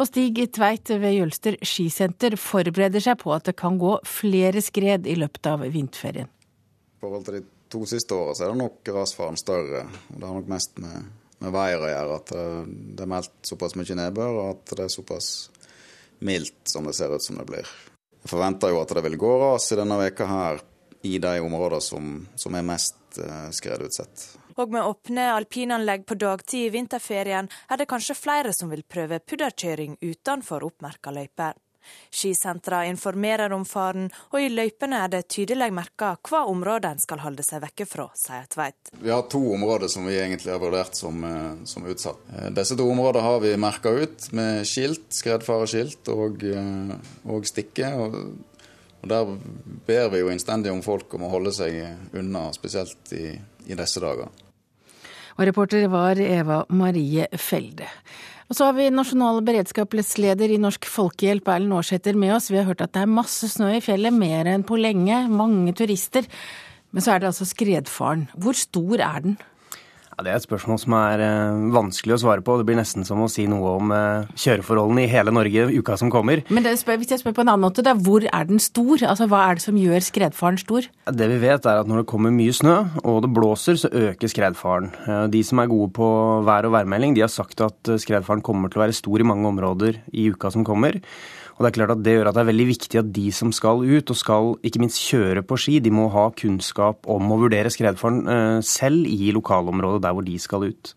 [0.00, 5.04] Og Stig Tveit ved Jølster skisenter forbereder seg på at det kan gå flere skred
[5.04, 6.32] i løpet av vinterferien.
[6.32, 9.84] I forhold til de to siste åra så er det nok rasfaren større.
[10.08, 12.16] og Det har nok mest med med veier å gjøre.
[12.18, 15.28] At det er meldt såpass mye nedbør, og at det er såpass
[16.24, 17.68] mildt som det ser ut som det blir.
[18.18, 20.62] Jeg forventer jo at det vil gå ras i denne veka her
[21.06, 23.54] i de områdene som, som er mest skredutsatt.
[23.54, 24.26] skredutsett.
[24.58, 29.20] Og med åpne alpinanlegg på dagtid i vinterferien er det kanskje flere som vil prøve
[29.22, 31.54] pudderkjøring utenfor oppmerka løyper.
[32.10, 37.22] Skisentra informerer om faren, og i løypene er det tydelig merka hva områder en skal
[37.22, 38.92] holde seg vekke fra, sier Tveit.
[39.02, 42.20] Vi har to områder som vi egentlig har vurdert som, eh, som utsatt.
[42.34, 46.96] Eh, disse to områdene har vi merka ut med skilt, skredfareskilt og, eh,
[47.28, 47.92] og stikke.
[47.94, 48.14] Og,
[49.02, 49.24] og Der
[49.86, 51.76] ber vi jo innstendig om folk om å holde seg
[52.12, 54.28] unna, spesielt i, i disse dager.
[55.38, 57.86] Og reporter var Eva Marie Felde.
[58.48, 62.46] Og så har vi nasjonal beredskapsleder i Norsk Folkehjelp, Erlend Aarsæter, med oss.
[62.48, 65.18] Vi har hørt at det er masse snø i fjellet, mer enn på lenge.
[65.28, 66.24] Mange turister.
[66.88, 68.24] Men så er det altså skredfaren.
[68.40, 69.36] Hvor stor er den?
[70.18, 72.56] Ja, det er et spørsmål som er eh, vanskelig å svare på.
[72.58, 76.10] Det blir nesten som å si noe om eh, kjøreforholdene i hele Norge uka som
[76.10, 76.42] kommer.
[76.50, 78.98] Men det, hvis jeg spør på en annen måte, da, hvor er den stor?
[79.06, 80.90] Altså, Hva er det som gjør skredfaren stor?
[81.06, 83.92] Ja, det vi vet er at når det kommer mye snø og det blåser, så
[83.94, 84.90] øker skredfaren.
[85.30, 86.10] De som er gode på
[86.50, 89.30] vær- og værmelding, de har sagt at eh, skredfaren kommer til å være stor i
[89.30, 90.98] mange områder i uka som kommer.
[91.58, 93.50] Og Det er klart at det gjør at det er veldig viktig at de som
[93.50, 97.38] skal ut, og skal ikke minst kjøre på ski, de må ha kunnskap om å
[97.40, 100.92] vurdere skredfaren eh, selv i lokalområdet der hvor de skal ut.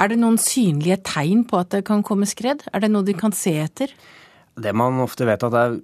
[0.00, 2.64] Er det noen synlige tegn på at det kan komme skred?
[2.72, 3.92] Er det noe de kan se etter?
[4.56, 5.76] Det man ofte vet at det er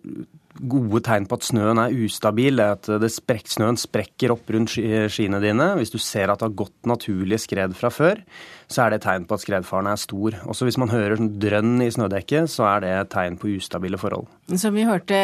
[0.60, 5.40] gode tegn på at snøen er ustabil, er at sprek, snøen sprekker opp rundt skiene
[5.42, 5.72] dine.
[5.78, 8.22] Hvis du ser at det har gått naturlige skred fra før,
[8.66, 10.38] så er det tegn på at skredfaren er stor.
[10.50, 14.26] Også hvis man hører sånn drønn i snødekket, så er det tegn på ustabile forhold.
[14.58, 15.18] Som vi hørte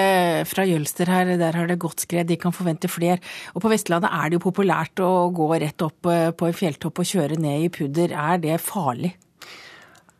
[0.50, 3.18] fra Jølster her, der har det gått skred, de kan forvente flere.
[3.56, 7.02] Og på Vestlandet er det jo populært å gå rett opp eh, på en fjelltopp
[7.02, 8.14] og kjøre ned i pudder.
[8.14, 9.14] Er det farlig?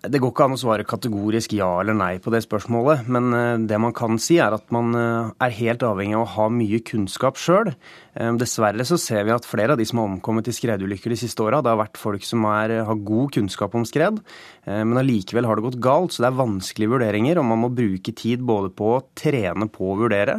[0.03, 3.07] Det går ikke an å svare kategorisk ja eller nei på det spørsmålet.
[3.15, 6.33] Men eh, det man kan si, er at man eh, er helt avhengig av å
[6.33, 7.71] ha mye kunnskap sjøl.
[8.19, 11.21] Eh, dessverre så ser vi at flere av de som har omkommet i skredulykker de
[11.23, 14.19] siste åra, det har vært folk som er, har god kunnskap om skred,
[14.65, 16.15] men allikevel har det gått galt.
[16.15, 19.89] Så det er vanskelige vurderinger, og man må bruke tid både på å trene på
[19.91, 20.39] å vurdere,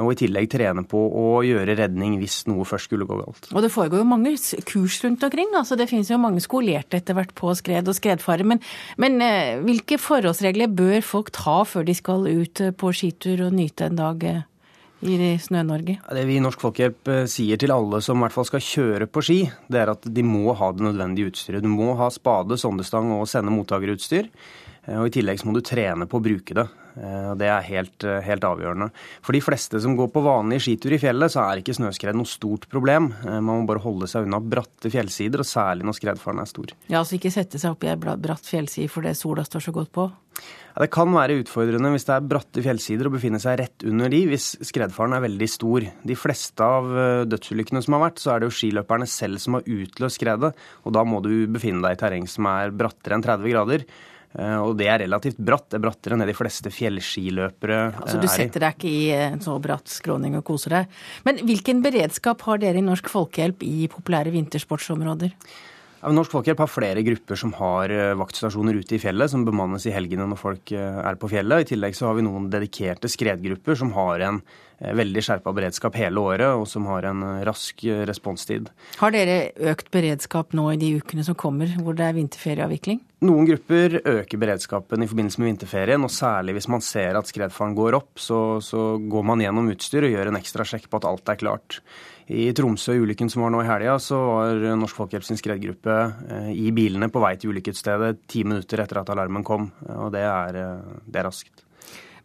[0.00, 3.50] og i tillegg trene på å gjøre redning hvis noe først skulle gå galt.
[3.52, 4.34] Og det foregår jo mange
[4.68, 5.52] kurs rundt omkring.
[5.56, 8.46] altså Det finnes jo mange skolerte etter hvert på skred og skredfare.
[8.48, 8.62] Men,
[8.96, 13.58] men eh, hvilke forholdsregler bør folk ta før de skal ut eh, på skitur og
[13.58, 14.30] nyte en dag?
[15.02, 15.98] Eh, i Snø-Norge?
[16.14, 19.24] Det vi i Norsk Folkehjelp sier til alle som i hvert fall skal kjøre på
[19.24, 19.40] ski,
[19.70, 21.62] det er at de må ha det nødvendige utstyret.
[21.62, 24.30] Du må ha spade, sondestang og sende mottakerutstyr.
[24.88, 26.64] Og I tillegg så må du trene på å bruke det.
[26.98, 28.90] Eh, det er helt, eh, helt, avgjørende.
[29.22, 32.26] For de fleste som går på vanlig skitur i fjellet, så er ikke snøskred noe
[32.26, 33.12] stort problem.
[33.24, 36.72] Man må bare holde seg unna bratte fjellsider, og særlig når skredfaren er stor.
[36.88, 39.92] Ja, Altså ikke sette seg opp i ei bratt fjellside fordi sola står så godt
[39.92, 40.10] på?
[40.38, 44.12] Ja, det kan være utfordrende hvis det er bratte fjellsider å befinne seg rett under
[44.12, 45.88] de, hvis skredfaren er veldig stor.
[46.06, 46.92] De fleste av
[47.30, 50.52] dødsulykkene som har vært, så er det jo skiløperne selv som har utløst skredet,
[50.84, 53.88] og da må du befinne deg i terreng som er brattere enn 30 grader.
[54.36, 55.68] Eh, og det er relativt bratt.
[55.70, 58.02] Det er brattere enn det de fleste fjellskiløpere er i.
[58.02, 61.00] Altså Du setter deg ikke i en så bratt skråning og koser deg.
[61.28, 65.34] Men hvilken beredskap har dere i Norsk Folkehjelp i populære vintersportsområder?
[65.98, 69.92] Norsk Folkehjelp har flere grupper som har eh, vaktstasjoner ute i fjellet, som bemannes i
[69.94, 71.64] helgene når folk eh, er på fjellet.
[71.64, 74.38] I tillegg så har vi noen dedikerte skredgrupper som har en
[74.78, 78.70] eh, veldig skjerpa beredskap hele året, og som har en rask responstid.
[79.00, 83.02] Har dere økt beredskap nå i de ukene som kommer, hvor det er vinterferieavvikling?
[83.26, 87.74] Noen grupper øker beredskapen i forbindelse med vinterferien, og særlig hvis man ser at skredfaren
[87.74, 91.10] går opp, så, så går man gjennom utstyr og gjør en ekstra sjekk på at
[91.10, 91.80] alt er klart.
[92.28, 95.94] I Tromsø, i ulykken som var nå i helga, så var Norsk Folkehjelp sin skredgruppe
[96.28, 99.70] eh, i bilene på vei til ulykkesstedet ti minutter etter at alarmen kom.
[99.96, 101.64] Og det er, eh, det er raskt.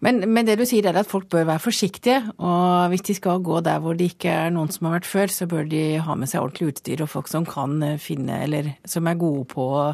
[0.03, 3.43] Men, men, det du sier er at folk bør være forsiktige, og hvis de skal
[3.45, 6.15] gå der hvor det ikke er noen som har vært før, så bør de ha
[6.19, 9.63] med seg ordentlig utstyr og folk som kan eh, finne, eller som er gode på
[9.63, 9.85] å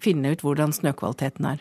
[0.00, 1.60] finne ut hvordan snøkvaliteten er.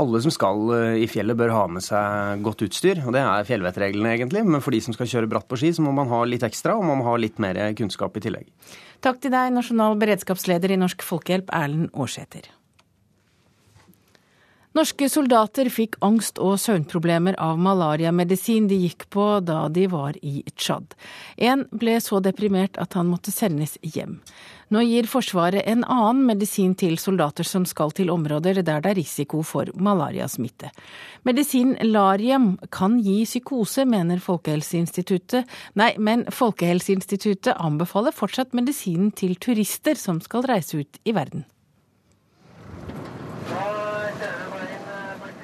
[0.00, 3.46] Alle som skal eh, i fjellet bør ha med seg godt utstyr, og det er
[3.46, 4.42] fjellvettreglene egentlig.
[4.48, 6.74] Men for de som skal kjøre bratt på ski, så må man ha litt ekstra,
[6.74, 8.50] og man må ha litt mer kunnskap i tillegg.
[9.04, 12.50] Takk til deg, nasjonal beredskapsleder i Norsk Folkehjelp, Erlend Aarsæter.
[14.74, 20.40] Norske soldater fikk angst og søvnproblemer av malariamedisin de gikk på da de var i
[20.50, 20.96] Tsjad.
[21.38, 24.16] En ble så deprimert at han måtte sendes hjem.
[24.74, 28.98] Nå gir Forsvaret en annen medisin til soldater som skal til områder der det er
[28.98, 30.72] risiko for malariasmitte.
[31.22, 35.46] Medisin Lariam kan gi psykose, mener Folkehelseinstituttet.
[35.78, 41.46] Nei, men Folkehelseinstituttet anbefaler fortsatt medisinen til turister som skal reise ut i verden.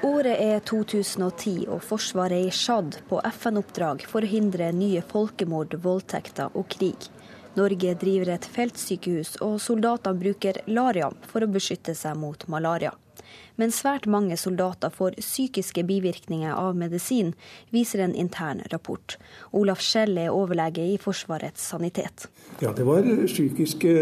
[0.03, 5.75] Året er 2010 og Forsvaret er i Tsjad på FN-oppdrag for å hindre nye folkemord,
[5.83, 7.05] voldtekter og krig.
[7.53, 12.95] Norge driver et feltsykehus, og soldatene bruker Lariam for å beskytte seg mot malaria.
[13.61, 17.35] Men svært mange soldater får psykiske bivirkninger av medisin,
[17.69, 19.19] viser en intern rapport.
[19.53, 22.25] Olaf Schell er overlege i Forsvarets sanitet.
[22.63, 23.93] Ja, det var psykiske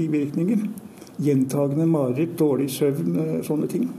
[0.00, 0.64] bivirkninger.
[1.20, 3.90] Gjentagende mareritt, dårlig søvn, sånne ting.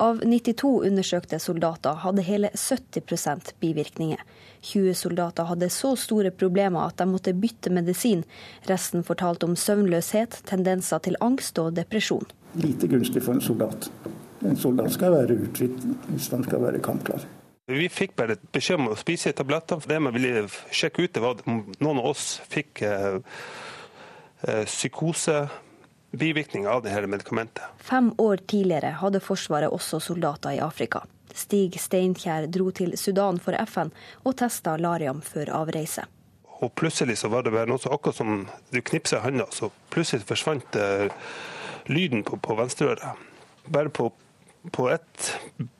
[0.00, 4.20] Av 92 undersøkte soldater hadde hele 70% bivirkninger.
[4.62, 8.22] 20 soldater hadde så store problemer at de måtte bytte medisin.
[8.70, 12.24] Resten fortalte om søvnløshet, tendenser til angst og depresjon.
[12.54, 13.90] Lite gunstig for en soldat.
[14.42, 17.26] En soldat skal være uthvilt hvis han skal være kampklar.
[17.70, 19.82] Vi fikk bare beskjed om å spise tabletter.
[19.86, 23.20] Det vi ville sjekke ut, det var at noen av oss fikk eh,
[24.48, 25.44] eh psykose
[26.12, 27.64] bivirkninger av dette medikamentet.
[27.78, 31.02] Fem år tidligere hadde Forsvaret også soldater i Afrika.
[31.34, 33.92] Stig Steinkjer dro til Sudan for FN
[34.22, 36.04] og testa Lariam før avreise.
[36.62, 39.72] Og Plutselig så var det bare noe så akkurat som du knipsa i handa, så
[39.90, 41.08] plutselig forsvant uh,
[41.90, 43.24] lyden på, på venstreøret.
[43.72, 44.12] Bare på,
[44.70, 45.32] på ett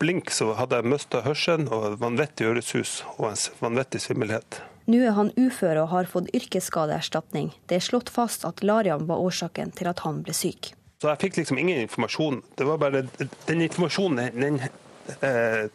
[0.03, 4.63] blink så hadde jeg mista hørselen og vanvittig øresus og en vanvittig svimmelhet.
[4.91, 7.53] Nå er han ufør og har fått yrkesskadeerstatning.
[7.71, 10.73] Det er slått fast at Lariam var årsaken til at han ble syk.
[11.03, 12.43] Så jeg fikk liksom ingen informasjon.
[12.59, 13.07] Det var bare
[13.47, 15.71] Den informasjonen den eh,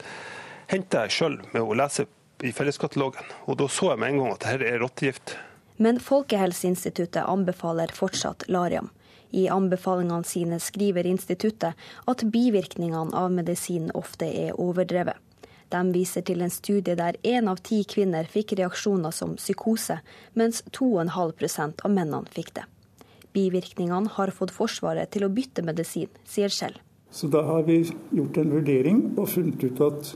[0.71, 2.07] henta jeg sjøl med å lese
[2.43, 3.27] i felleskatalogen.
[3.47, 5.35] Og da så jeg med en gang at dette er rottegift.
[5.77, 8.89] Men Folkehelseinstituttet anbefaler fortsatt Lariam.
[9.35, 11.75] I anbefalingene sine skriver instituttet
[12.07, 15.19] at bivirkningene av medisinen ofte er overdrevet.
[15.73, 19.99] De viser til en studie der én av ti kvinner fikk reaksjoner som psykose,
[20.33, 22.65] mens 2,5% av mennene fikk det.
[23.35, 26.79] Bivirkningene har fått Forsvaret til å bytte medisin, sier Skjell.
[27.11, 27.81] Så da har vi
[28.15, 30.15] gjort en vurdering og funnet ut at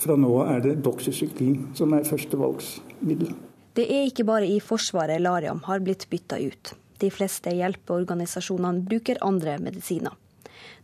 [0.00, 3.34] fra nå er det doxycyklin som er førstevalgsmiddel.
[3.76, 6.72] Det er ikke bare i Forsvaret Lariam har blitt bytta ut.
[7.00, 10.16] De fleste hjelpeorganisasjonene bruker andre medisiner.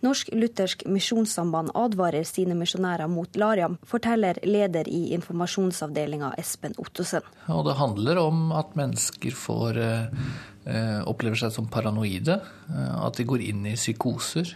[0.05, 7.24] Norsk Luthersk Misjonssamband advarer sine misjonærer mot Lariam, forteller leder i informasjonsavdelinga Espen Ottosen.
[7.53, 12.40] Og det handler om at mennesker får, eh, opplever seg som paranoide.
[12.70, 14.55] Eh, at de går inn i psykoser.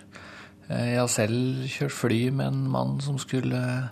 [0.69, 3.91] Eh, jeg har selv kjørt fly med en mann som skulle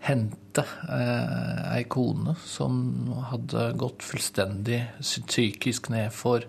[0.00, 6.40] hente ei kone som hadde gått fullstendig psykisk ned for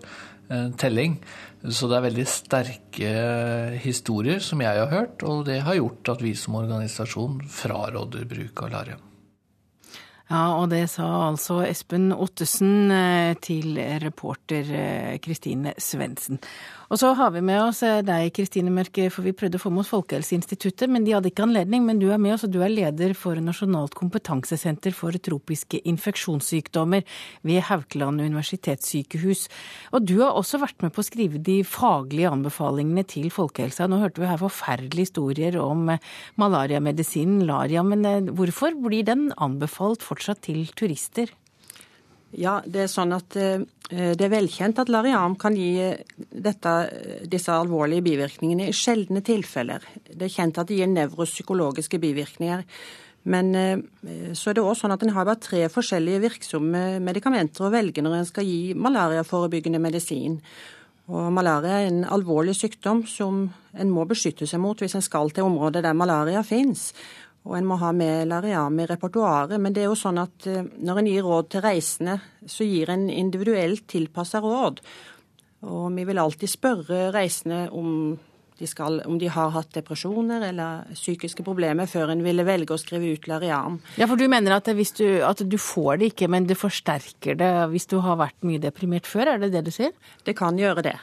[0.78, 1.20] telling.
[1.62, 3.10] Så det er veldig sterke
[3.84, 8.64] historier som jeg har hørt, og det har gjort at vi som organisasjon fraråder bruk
[8.66, 9.08] av larium.
[10.32, 16.40] Ja, og det sa altså Espen Ottesen eh, til reporter eh, Kristine Svendsen.
[16.92, 19.70] Og så har vi med oss eh, deg, Kristine Mørke, for vi prøvde å få
[19.72, 21.86] med oss Folkehelseinstituttet, men de hadde ikke anledning.
[21.88, 27.06] Men du er med oss, og du er leder for Nasjonalt kompetansesenter for tropiske infeksjonssykdommer
[27.48, 29.46] ved Haukeland universitetssykehus.
[29.96, 33.88] Og du har også vært med på å skrive de faglige anbefalingene til folkehelsa.
[33.88, 36.10] Nå hørte vi her forferdelige historier om eh,
[36.44, 41.32] malariamedisinen Laria, men eh, hvorfor blir den anbefalt fortsatt til turister?
[42.38, 43.60] Ja, det er sånn at eh,
[43.90, 46.72] det er velkjent at Lariam kan gi eh, dette,
[47.28, 49.84] disse alvorlige bivirkningene i sjeldne tilfeller.
[50.08, 52.64] Det er kjent at det gir nevropsykologiske bivirkninger.
[53.28, 53.82] Men eh,
[54.34, 58.04] så er det også sånn at en har bare tre forskjellige virksomme medikamenter å velge
[58.04, 60.40] når en skal gi malariaforebyggende medisin.
[61.12, 63.44] Og malaria er en alvorlig sykdom som
[63.76, 66.92] en må beskytte seg mot hvis en skal til områder der malaria finnes.
[67.42, 69.58] Og en må ha med Lariam i repertoaret.
[69.60, 72.92] Men det er jo sånn at eh, når en gir råd til reisende, så gir
[72.92, 74.82] en individuelt tilpassa råd.
[75.66, 78.14] Og vi vil alltid spørre reisende om
[78.58, 82.80] de, skal, om de har hatt depresjoner eller psykiske problemer før en ville velge å
[82.80, 83.80] skrive ut Lariam.
[83.98, 87.50] Ja, for du mener at, du, at du får det ikke, men det forsterker det
[87.72, 89.94] hvis du har vært mye deprimert før, er det det du sier?
[90.26, 90.96] Det kan gjøre det.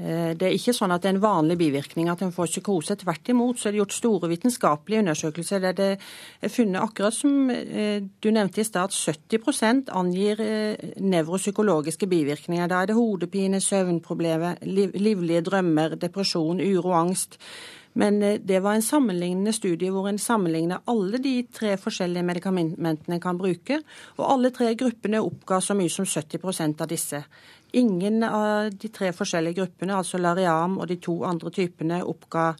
[0.00, 2.96] Eh, det er ikke sånn at det er en vanlig bivirkning at en får psykose.
[2.96, 5.88] Tvert imot så er det gjort store vitenskapelige undersøkelser der det
[6.40, 12.72] er funnet, akkurat som eh, du nevnte i stad, at 70% angir eh, nevropsykologiske bivirkninger.
[12.72, 17.36] Da er det hodepine, søvnproblemer, livlige drømmer, depresjon, uro, angst.
[17.92, 23.20] Men det var en sammenlignende studie hvor en sammenlignet alle de tre forskjellige medikamentene en
[23.20, 23.82] kan bruke,
[24.16, 27.20] og alle tre gruppene oppga så mye som 70% av disse.
[27.72, 32.50] Ingen av de tre forskjellige gruppene, altså Lariam og de to andre typene, oppga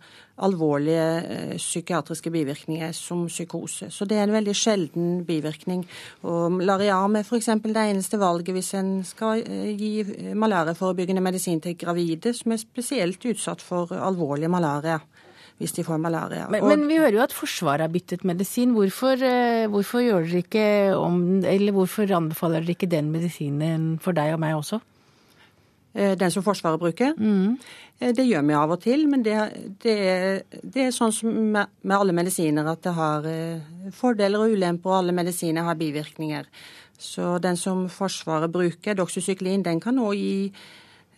[0.42, 3.90] alvorlige eh, psykiatriske bivirkninger som psykose.
[3.92, 5.84] Så det er en veldig sjelden bivirkning.
[6.24, 7.50] Og Lariam er f.eks.
[7.60, 13.26] det eneste valget hvis en skal eh, gi malariaforebyggende medisin til gravide som er spesielt
[13.28, 15.00] utsatt for alvorlig malaria
[15.60, 16.46] hvis de får malaria.
[16.50, 18.72] Men, men, vi hører jo at Forsvaret har byttet medisin.
[18.74, 20.00] Hvorfor, eh, hvorfor,
[20.96, 24.80] om, eller hvorfor anbefaler dere ikke den medisinen for deg og meg også?
[25.94, 27.12] Eh, den som Forsvaret bruker.
[27.18, 27.58] Mm.
[27.98, 29.36] Eh, det gjør vi av og til, men det,
[29.84, 29.96] det,
[30.62, 34.88] det er sånn som med, med, alle medisiner at det har eh, fordeler og ulemper,
[34.88, 36.48] og alle medisiner har bivirkninger.
[37.02, 40.36] Så den som Forsvaret bruker, doxycyklin, den kan òg gi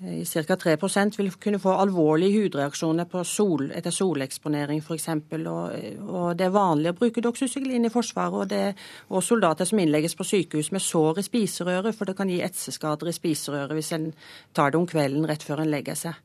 [0.01, 0.57] Ca.
[0.57, 5.09] 3% vil kunne få alvorlige hudreaksjoner sol, etter soleksponering f.eks.
[5.09, 5.77] Og,
[6.09, 8.35] og det er vanlig å bruke doxycyklin i Forsvaret.
[8.43, 8.75] Og det
[9.09, 13.09] også soldater som innlegges på sykehus med sår i spiserøret, for det kan gi etseskader
[13.09, 14.11] i spiserøret hvis en
[14.53, 16.19] tar det om kvelden rett før en legger seg.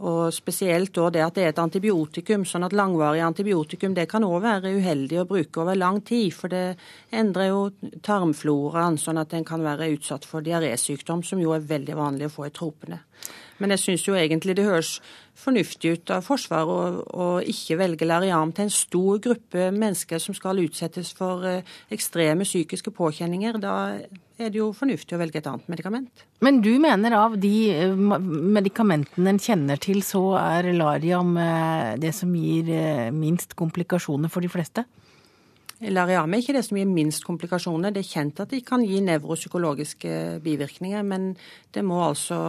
[0.00, 4.24] Og spesielt da det at det er et antibiotikum, sånn at langvarig antibiotikum det kan
[4.24, 6.30] òg være uheldig å bruke over lang tid.
[6.32, 6.78] For det
[7.10, 7.60] endrer jo
[8.06, 12.34] tarmfloraen, sånn at en kan være utsatt for diarésykdom, som jo er veldig vanlig å
[12.38, 13.02] få i tropene.
[13.60, 14.94] Men jeg syns jo egentlig det høres
[15.40, 20.60] fornuftig ut av Forsvaret å, ikke velge Lariam til en stor gruppe mennesker som skal
[20.62, 23.58] utsettes for eh, ekstreme psykiske påkjenninger.
[23.62, 23.74] Da
[24.40, 26.24] er det jo fornuftig å velge et annet medikament.
[26.44, 32.14] Men du mener av de eh, medikamentene en kjenner til, så er Lariam eh, det
[32.16, 34.86] som gir minst komplikasjoner for de fleste?
[35.80, 37.94] Lariam er ikke det som gir minst komplikasjoner.
[37.94, 41.30] Det er kjent at de kan gi nevropsykologiske bivirkninger, men
[41.72, 42.40] det må altså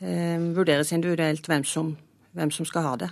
[0.00, 1.96] vurderes individuelt hvem som,
[2.38, 3.08] hvem som skal ha det.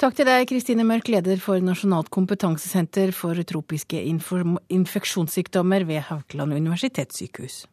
[0.00, 7.66] Takk til deg, Kristine Mørk, leder for Nasjonalt kompetansesenter for tropiske infeksjonssykdommer ved Haukeland universitetssykehus.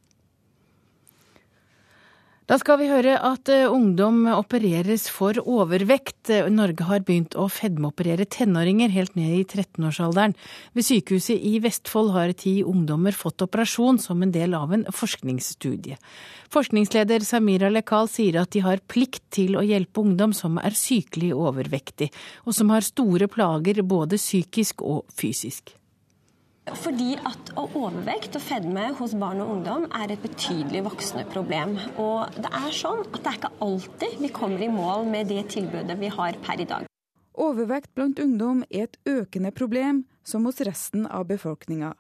[2.47, 6.29] Da skal vi høre at eh, ungdom opereres for overvekt.
[6.47, 10.31] Norge har begynt å fedmeoperere tenåringer helt ned i 13-årsalderen.
[10.71, 15.99] Ved sykehuset i Vestfold har ti ungdommer fått operasjon som en del av en forskningsstudie.
[16.55, 21.33] Forskningsleder Samira Lekal sier at de har plikt til å hjelpe ungdom som er sykelig
[21.35, 22.13] overvektig,
[22.47, 25.75] og som har store plager både psykisk og fysisk.
[26.76, 31.78] Fordi at overvekt og fedme hos barn og ungdom er et betydelig voksende problem.
[31.95, 35.45] Og det er sånn at det er ikke alltid vi kommer i mål med det
[35.53, 36.89] tilbudet vi har per i dag.
[37.38, 41.93] Overvekt blant ungdom er et økende problem, som hos resten av befolkninga.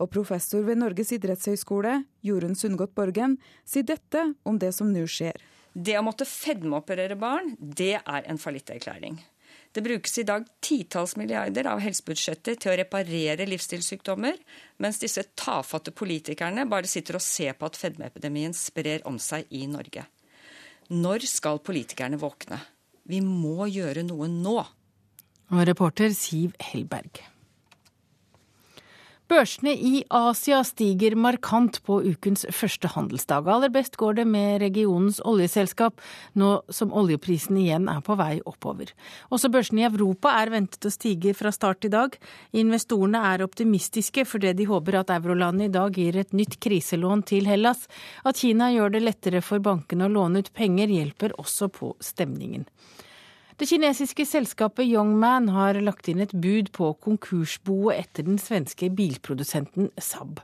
[0.00, 5.36] Og professor ved Norges idrettshøgskole, Jorunn Sundgodt Borgen, sier dette om det som nå skjer.
[5.72, 9.20] Det å måtte fedmeoperere barn, det er en fallitterklæring.
[9.72, 14.40] Det brukes i dag titalls milliarder av helsebudsjettet til å reparere livsstilssykdommer,
[14.82, 19.68] mens disse tafatte politikerne bare sitter og ser på at fedmeepidemien sprer om seg i
[19.70, 20.08] Norge.
[20.90, 22.58] Når skal politikerne våkne?
[23.06, 24.56] Vi må gjøre noe nå.
[25.50, 27.22] Og reporter Siv Hellberg.
[29.30, 33.46] Børsene i Asia stiger markant på ukens første handelsdag.
[33.46, 36.00] Aller best går det med regionens oljeselskap,
[36.34, 38.90] nå som oljeprisen igjen er på vei oppover.
[39.30, 42.16] Også børsene i Europa er ventet å stige fra start i dag.
[42.58, 47.46] Investorene er optimistiske fordi de håper at eurolandet i dag gir et nytt kriselån til
[47.46, 47.86] Hellas.
[48.26, 52.66] At Kina gjør det lettere for bankene å låne ut penger, hjelper også på stemningen.
[53.60, 59.90] Det kinesiske selskapet Youngman har lagt inn et bud på konkursboet etter den svenske bilprodusenten
[60.00, 60.40] Saab.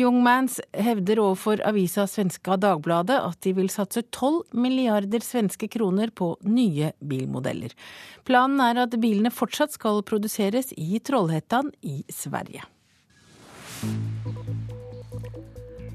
[0.00, 6.30] Youngmans hevder overfor avisa Svenska Dagbladet at de vil satse 12 milliarder svenske kroner på
[6.48, 7.76] nye bilmodeller.
[8.24, 12.64] Planen er at bilene fortsatt skal produseres i Trollhättan i Sverige.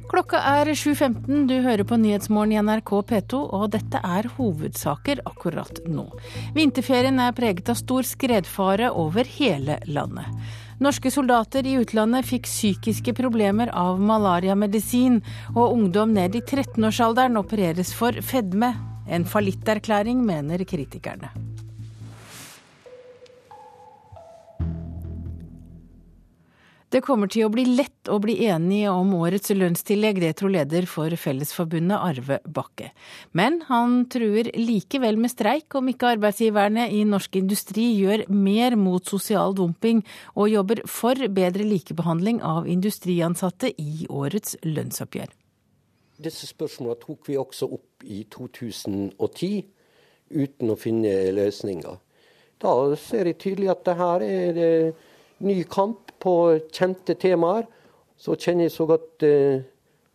[0.09, 5.83] Klokka er 7.15, du hører på Nyhetsmorgen i NRK P2, og dette er hovedsaker akkurat
[5.85, 6.07] nå.
[6.55, 10.25] Vinterferien er preget av stor skredfare over hele landet.
[10.81, 15.19] Norske soldater i utlandet fikk psykiske problemer av malariamedisin,
[15.53, 18.73] og ungdom ned i 13-årsalderen opereres for fedme.
[19.05, 21.29] En fallitterklæring, mener kritikerne.
[26.89, 30.87] Det kommer til å bli lett å bli enige om årets lønnstillegg, det tror leder
[30.89, 32.87] for Fellesforbundet Arve Bakke.
[33.37, 39.05] Men han truer likevel med streik om ikke arbeidsgiverne i norsk industri gjør mer mot
[39.05, 40.01] sosial dumping
[40.33, 45.29] og jobber for bedre likebehandling av industriansatte i årets lønnsoppgjør.
[46.19, 49.61] Disse spørsmålene tok vi også opp i 2010
[50.33, 52.01] uten å finne løsninger.
[52.59, 54.73] Da ser jeg tydelig at det her er det
[55.45, 56.33] ny kamp på
[56.75, 57.67] kjente temaer.
[58.19, 59.61] Så kjenner jeg så godt eh,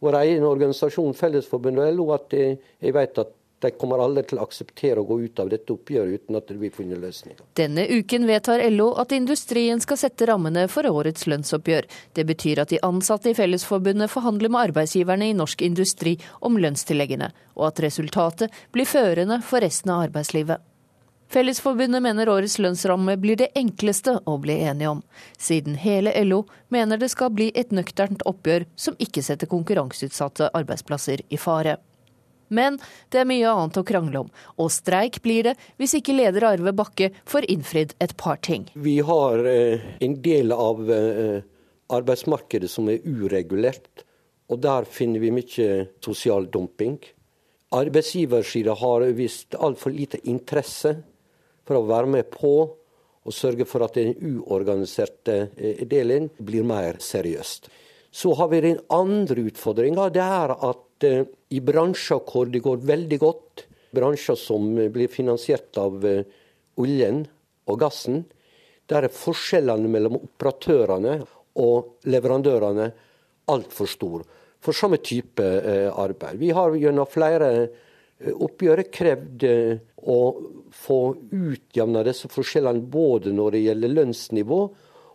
[0.05, 3.33] vår egen organisasjon Fellesforbundet LO at jeg, jeg vet at
[3.65, 6.57] de kommer alle til å akseptere å gå ut av dette oppgjøret uten at det
[6.61, 7.41] blir funnet løsninger.
[7.57, 11.89] Denne uken vedtar LO at industrien skal sette rammene for årets lønnsoppgjør.
[12.13, 17.33] Det betyr at de ansatte i Fellesforbundet forhandler med arbeidsgiverne i norsk industri om lønnstilleggene,
[17.57, 20.74] og at resultatet blir førende for resten av arbeidslivet.
[21.35, 25.01] Fellesforbundet mener årets lønnsramme blir det enkleste å bli enige om,
[25.35, 31.25] siden hele LO mener det skal bli et nøkternt oppgjør som ikke setter konkurranseutsatte arbeidsplasser
[31.35, 31.73] i fare.
[32.55, 32.77] Men
[33.11, 34.29] det er mye annet å krangle om,
[34.63, 38.69] og streik blir det hvis ikke leder Arve Bakke får innfridd et par ting.
[38.79, 41.41] Vi har eh, en del av eh,
[41.99, 44.05] arbeidsmarkedet som er uregulert,
[44.55, 45.67] og der finner vi mye
[45.99, 47.01] sosial dumping.
[47.75, 50.95] Arbeidsgiversida har vist altfor lite interesse
[51.65, 52.55] for å være med på
[53.25, 57.71] og sørge for at den uorganiserte eh, delen blir mer seriøst.
[58.15, 60.11] Så har vi den andre utfordringa.
[60.13, 61.25] Det er at eh,
[61.57, 66.25] i bransjer hvor det går veldig godt, bransjer som blir finansiert av eh,
[66.83, 67.25] oljen
[67.71, 68.25] og gassen,
[68.91, 71.17] der er forskjellene mellom operatørene
[71.65, 72.91] og leverandørene
[73.49, 75.45] altfor store for samme type
[76.01, 76.39] arbeid.
[76.41, 77.49] Vi har gjennom flere
[78.33, 79.45] oppgjør krevd
[80.09, 80.17] å
[80.75, 80.99] få
[81.31, 84.61] utjevna disse forskjellene både når det gjelder lønnsnivå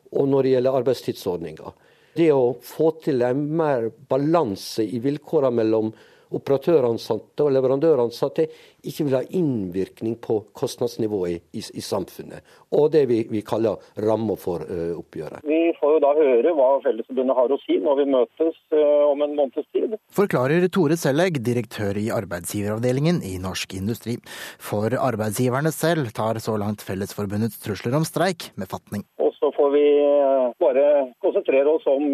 [0.09, 1.73] og når det gjelder arbeidstidsordninger.
[2.17, 5.91] Det å få til en mer balanse i vilkårene mellom
[6.35, 8.45] operatøransatte og leverandøransatte
[8.87, 12.45] ikke vil ha innvirkning på kostnadsnivået i, i, i samfunnet.
[12.75, 15.43] Og det vi, vi kaller rammer for uh, oppgjøret.
[15.47, 19.25] Vi får jo da høre hva Fellesforbundet har å si når vi møtes uh, om
[19.25, 19.97] en måneds tid.
[20.15, 24.19] Forklarer Tore Sellegg, direktør i arbeidsgiveravdelingen i Norsk Industri.
[24.61, 29.05] For arbeidsgiverne selv tar så langt Fellesforbundets trusler om streik med fatning.
[29.19, 29.28] Og
[29.59, 30.87] får vi uh, bare
[31.23, 32.09] konsentrere oss om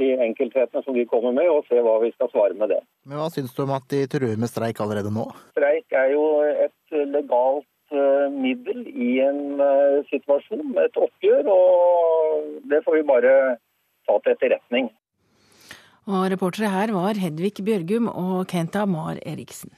[0.00, 2.82] de enkelthetene som de kommer med, og se hva vi skal svare med det.
[3.06, 5.28] Men Hva syns du om at de truer med streik allerede nå?
[5.54, 6.26] Streik er jo
[6.66, 7.68] et legalt
[8.34, 9.60] middel i en
[10.08, 13.34] situasjon et oppgjør, og det får vi bare
[14.08, 14.88] ta til etterretning.
[16.06, 19.72] Og reportere her var Hedvig Bjørgum og Kenta Mar Eriksen.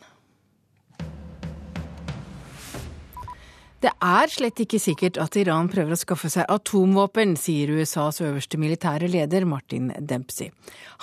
[3.78, 8.58] Det er slett ikke sikkert at Iran prøver å skaffe seg atomvåpen, sier USAs øverste
[8.58, 10.48] militære leder Martin Dempsey.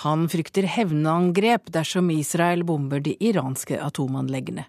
[0.04, 4.66] Han frykter hevnangrep dersom Israel bomber de iranske atomanleggene.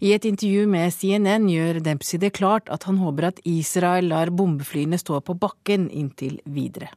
[0.00, 4.32] I et intervju med CNN gjør Dempsey det klart at han håper at Israel lar
[4.32, 6.88] bombeflyene stå på bakken inntil videre.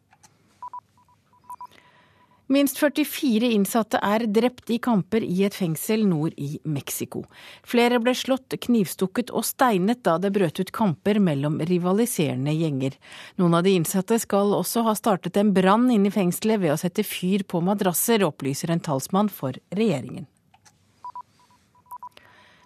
[2.51, 7.21] Minst 44 innsatte er drept i kamper i et fengsel nord i Mexico.
[7.63, 12.97] Flere ble slått, knivstukket og steinet da det brøt ut kamper mellom rivaliserende gjenger.
[13.39, 16.81] Noen av de innsatte skal også ha startet en brann inne i fengselet ved å
[16.83, 20.27] sette fyr på madrasser, opplyser en talsmann for regjeringen.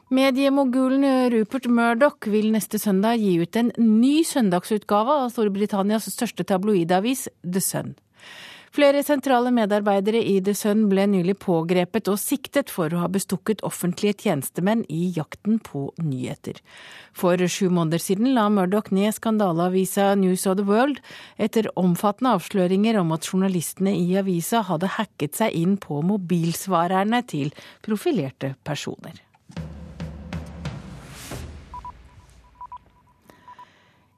[0.09, 7.27] Mediemogulen Rupert Murdoch vil neste søndag gi ut en ny søndagsutgave av Storbritannias største tabloidavis,
[7.43, 7.97] The Sun.
[8.75, 13.63] Flere sentrale medarbeidere i The Sun ble nylig pågrepet og siktet for å ha bestukket
[13.67, 16.59] offentlige tjenestemenn i jakten på nyheter.
[17.15, 20.99] For sju måneder siden la Murdoch ned skandaleavisa News of the World
[21.37, 27.55] etter omfattende avsløringer om at journalistene i avisa hadde hacket seg inn på mobilsvarerne til
[27.85, 29.23] profilerte personer.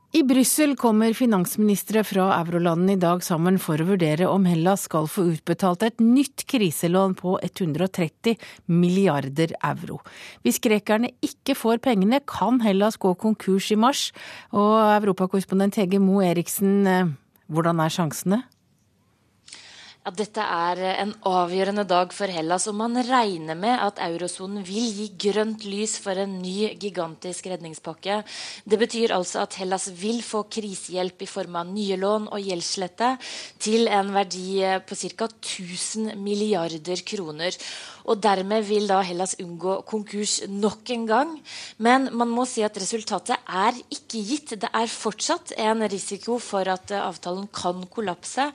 [0.10, 5.06] I Brussel kommer finansministre fra eurolandene i dag sammen for å vurdere om Hellas skal
[5.06, 8.34] få utbetalt et nytt kriselån på 130
[8.74, 10.00] milliarder euro.
[10.42, 14.08] Hvis grekerne ikke får pengene, kan Hellas gå konkurs i mars.
[14.50, 17.14] Og europakorrespondent Hege Moe Eriksen, eh,
[17.46, 18.42] hvordan er sjansene?
[20.08, 24.88] At dette er en avgjørende dag for Hellas, og man regner med at eurosonen vil
[24.96, 28.22] gi grønt lys for en ny gigantisk redningspakke.
[28.64, 33.12] Det betyr altså at Hellas vil få krisehjelp i form av nye lån og gjeldslette
[33.60, 35.28] til en verdi på ca.
[35.28, 37.60] 1000 milliarder kroner.
[38.10, 41.34] Og dermed vil da Hellas unngå konkurs nok en gang.
[41.78, 44.56] Men man må si at resultatet er ikke gitt.
[44.58, 48.50] Det er fortsatt en risiko for at avtalen kan kollapse.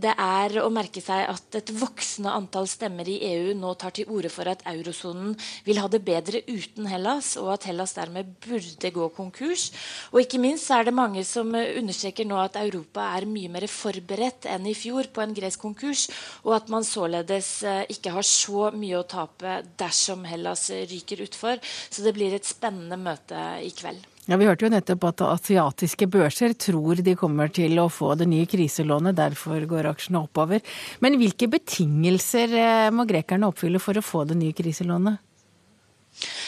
[0.00, 4.08] Det er å merke seg at et voksende antall stemmer i EU nå tar til
[4.08, 8.92] orde for at eurosonen vil ha det bedre uten Hellas, og at Hellas dermed burde
[8.94, 9.68] gå konkurs.
[10.14, 14.48] Og ikke minst er det mange som understreker nå at Europa er mye mer forberedt
[14.50, 16.08] enn i fjor på en gresk konkurs,
[16.46, 21.60] og at man således eh, ikke har så mye å tape dersom Hellas ryker utfor.
[21.62, 24.06] Så det blir et spennende møte i kveld.
[24.30, 28.28] Ja, Vi hørte jo nettopp at asiatiske børser tror de kommer til å få det
[28.30, 29.16] nye kriselånet.
[29.18, 30.62] Derfor går aksjene oppover.
[31.00, 35.18] Men hvilke betingelser eh, må grekerne oppfylle for å få det nye kriselånet?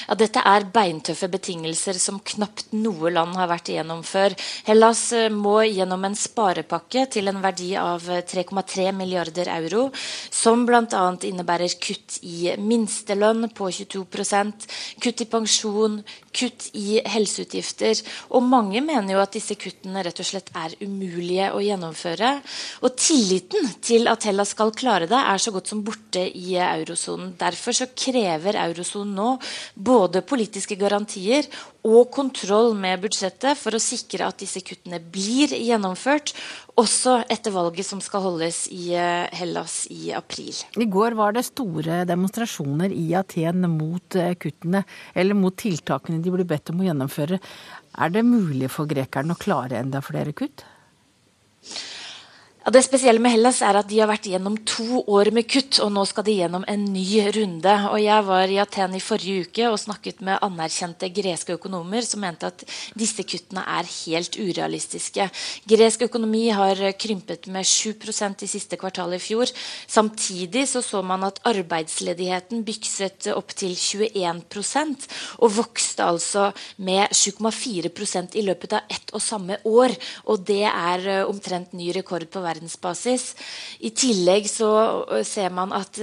[0.09, 4.35] Ja, dette er beintøffe betingelser som knapt noe land har vært igjennom før.
[4.67, 9.87] Hellas eh, må gjennom en sparepakke til en verdi av 3,3 eh, milliarder euro,
[10.31, 11.05] som bl.a.
[11.29, 14.67] innebærer kutt i minstelønn på 22%
[15.03, 16.01] kutt i pensjon,
[16.33, 18.03] kutt i helseutgifter.
[18.37, 22.35] Og mange mener jo at disse kuttene rett og slett er umulige å gjennomføre.
[22.83, 27.35] Og tilliten til at Hellas skal klare det, er så godt som borte i eurosonen.
[27.41, 29.31] Derfor så krever eurosonen nå
[29.75, 31.49] både politiske garantier
[31.83, 36.33] og kontroll med budsjettet for å sikre at disse kuttene blir gjennomført,
[36.79, 40.55] også etter valget som skal holdes i eh, Hellas i april.
[40.79, 44.85] I går var det store demonstrasjoner i Aten mot eh, kuttene,
[45.15, 47.41] eller mot tiltakene de ble bedt om å gjennomføre.
[47.93, 50.65] Er det mulig for grekerne å klare enda flere kutt?
[52.63, 55.81] Ja, det spesielle med Hellas er at de har vært gjennom to år med kutt,
[55.83, 57.73] og nå skal de gjennom en ny runde.
[57.91, 62.23] Og Jeg var i Aten i forrige uke og snakket med anerkjente greske økonomer som
[62.23, 62.63] mente at
[62.95, 65.27] disse kuttene er helt urealistiske.
[65.67, 69.51] Gresk økonomi har krympet med 7% i siste kvartal i fjor.
[69.91, 75.11] Samtidig så, så man at arbeidsledigheten bykset opp til 21%
[75.43, 76.47] og vokste altså
[76.79, 79.99] med 7,4% i løpet av ett og samme år.
[80.31, 83.33] Og det er eh, omtrent ny rekord på verden verdensbasis.
[83.83, 84.71] I tillegg så
[85.27, 85.99] ser man at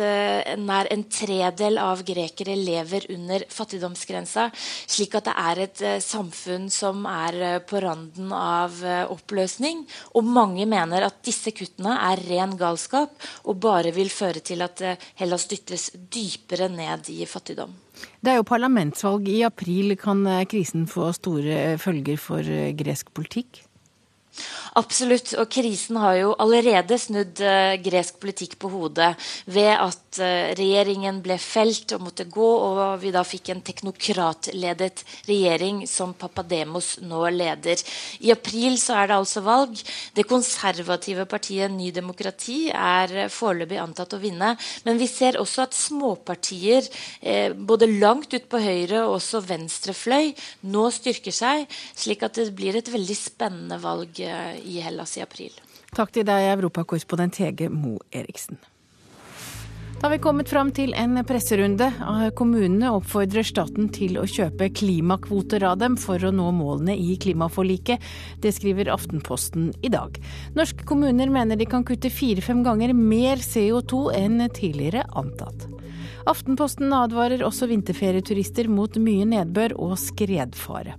[0.60, 4.50] nær en tredel av grekere lever under fattigdomsgrensa,
[4.90, 8.82] slik at det er et samfunn som er på randen av
[9.14, 9.86] oppløsning.
[10.18, 14.84] Og mange mener at disse kuttene er ren galskap og bare vil føre til at
[15.20, 17.72] Hellas dyttes dypere ned i fattigdom.
[18.24, 19.96] Det er jo parlamentsvalg i april.
[20.00, 23.64] Kan krisen få store følger for gresk politikk?
[24.80, 25.34] Absolutt.
[25.40, 29.12] Og krisen har jo allerede snudd uh, gresk politikk på hodet
[29.50, 35.04] ved at uh, regjeringen ble felt og måtte gå, og vi da fikk en teknokratledet
[35.30, 37.82] regjering som Papademos nå leder.
[38.24, 39.76] I april så er det altså valg.
[40.16, 44.56] Det konservative partiet Ny Demokrati er uh, foreløpig antatt å vinne.
[44.86, 46.86] Men vi ser også at småpartier
[47.22, 50.32] eh, både langt ut på høyre og også venstre fløy
[50.72, 51.66] nå styrker seg,
[51.98, 54.22] slik at det blir et veldig spennende valg
[54.64, 55.56] i Hellas i april.
[55.96, 58.60] Takk til deg, europakorrespondent Hege Mo Eriksen.
[60.00, 61.90] Da har vi kommet fram til en presserunde.
[62.40, 68.00] Kommunene oppfordrer staten til å kjøpe klimakvoter av dem for å nå målene i klimaforliket.
[68.40, 70.16] Det skriver Aftenposten i dag.
[70.56, 75.68] Norske kommuner mener de kan kutte fire-fem ganger mer CO2 enn tidligere antatt.
[76.32, 80.96] Aftenposten advarer også vinterferieturister mot mye nedbør og skredfare.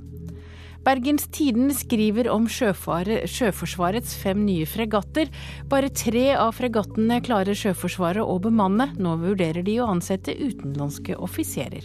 [0.81, 5.28] Bergens Tiden skriver om Sjøforsvarets fem nye fregatter.
[5.68, 8.87] Bare tre av fregattene klarer Sjøforsvaret å bemanne.
[8.97, 11.85] Nå vurderer de å ansette utenlandske offiserer.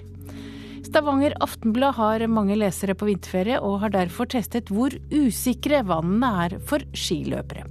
[0.86, 6.58] Stavanger Aftenblad har mange lesere på vinterferie, og har derfor testet hvor usikre vannene er
[6.64, 7.66] for skiløpere.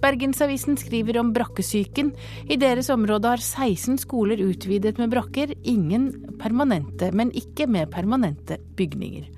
[0.00, 2.14] Bergensavisen skriver om brakkesyken.
[2.48, 6.08] I deres område har 16 skoler utvidet med brakker, ingen
[6.40, 9.28] permanente, men ikke med permanente bygninger.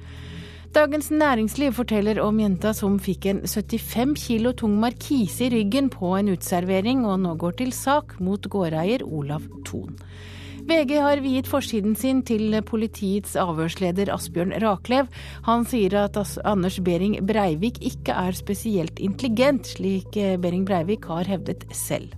[0.75, 6.17] Dagens Næringsliv forteller om jenta som fikk en 75 kilo tung markise i ryggen på
[6.19, 9.95] en uteservering, og nå går til sak mot gårdeier Olav Thon.
[10.67, 15.07] VG har viet forsiden sin til politiets avhørsleder Asbjørn Raklev.
[15.47, 20.11] Han sier at Anders Behring Breivik ikke er spesielt intelligent, slik
[20.43, 22.11] Behring Breivik har hevdet selv.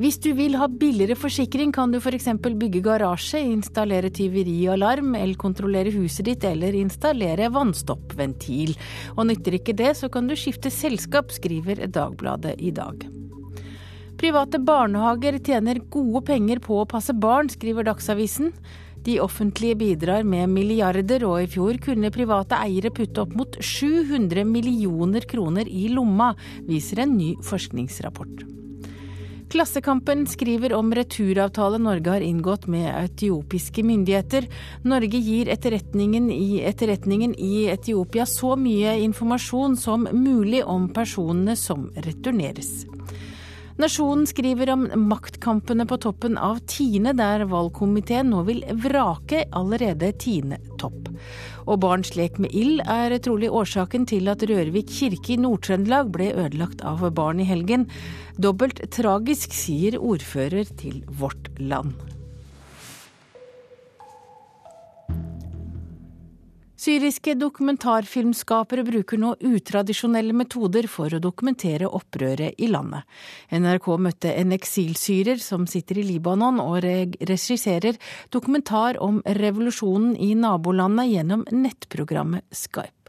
[0.00, 2.30] Hvis du vil ha billigere forsikring, kan du f.eks.
[2.40, 8.72] bygge garasje, installere tyverialarm, elkontrollere huset ditt eller installere vannstoppventil.
[9.16, 13.04] Og nytter ikke det, så kan du skifte selskap, skriver Dagbladet i dag.
[14.22, 18.52] Private barnehager tjener gode penger på å passe barn, skriver Dagsavisen.
[19.02, 24.46] De offentlige bidrar med milliarder, og i fjor kunne private eiere putte opp mot 700
[24.46, 26.32] millioner kroner i lomma,
[26.70, 28.61] viser en ny forskningsrapport.
[29.52, 34.46] Klassekampen skriver om returavtale Norge har inngått med etiopiske myndigheter.
[34.82, 41.90] Norge gir etterretningen i, etterretningen i Etiopia så mye informasjon som mulig om personene som
[42.00, 42.86] returneres.
[43.82, 51.08] Nasjonen skriver om maktkampene på toppen av Tine, der valgkomiteen nå vil vrake allerede Tine-topp.
[51.66, 56.30] Og barns lek med ild er trolig årsaken til at Rørvik kirke i Nord-Trøndelag ble
[56.44, 57.88] ødelagt av barn i helgen.
[58.38, 62.11] Dobbelt tragisk, sier ordfører til Vårt Land.
[66.82, 73.06] Syriske dokumentarfilmskapere bruker nå utradisjonelle metoder for å dokumentere opprøret i landet.
[73.54, 78.00] NRK møtte en eksilsyrer som sitter i Libanon og regisserer
[78.34, 83.01] dokumentar om revolusjonen i nabolandet gjennom nettprogrammet Skype.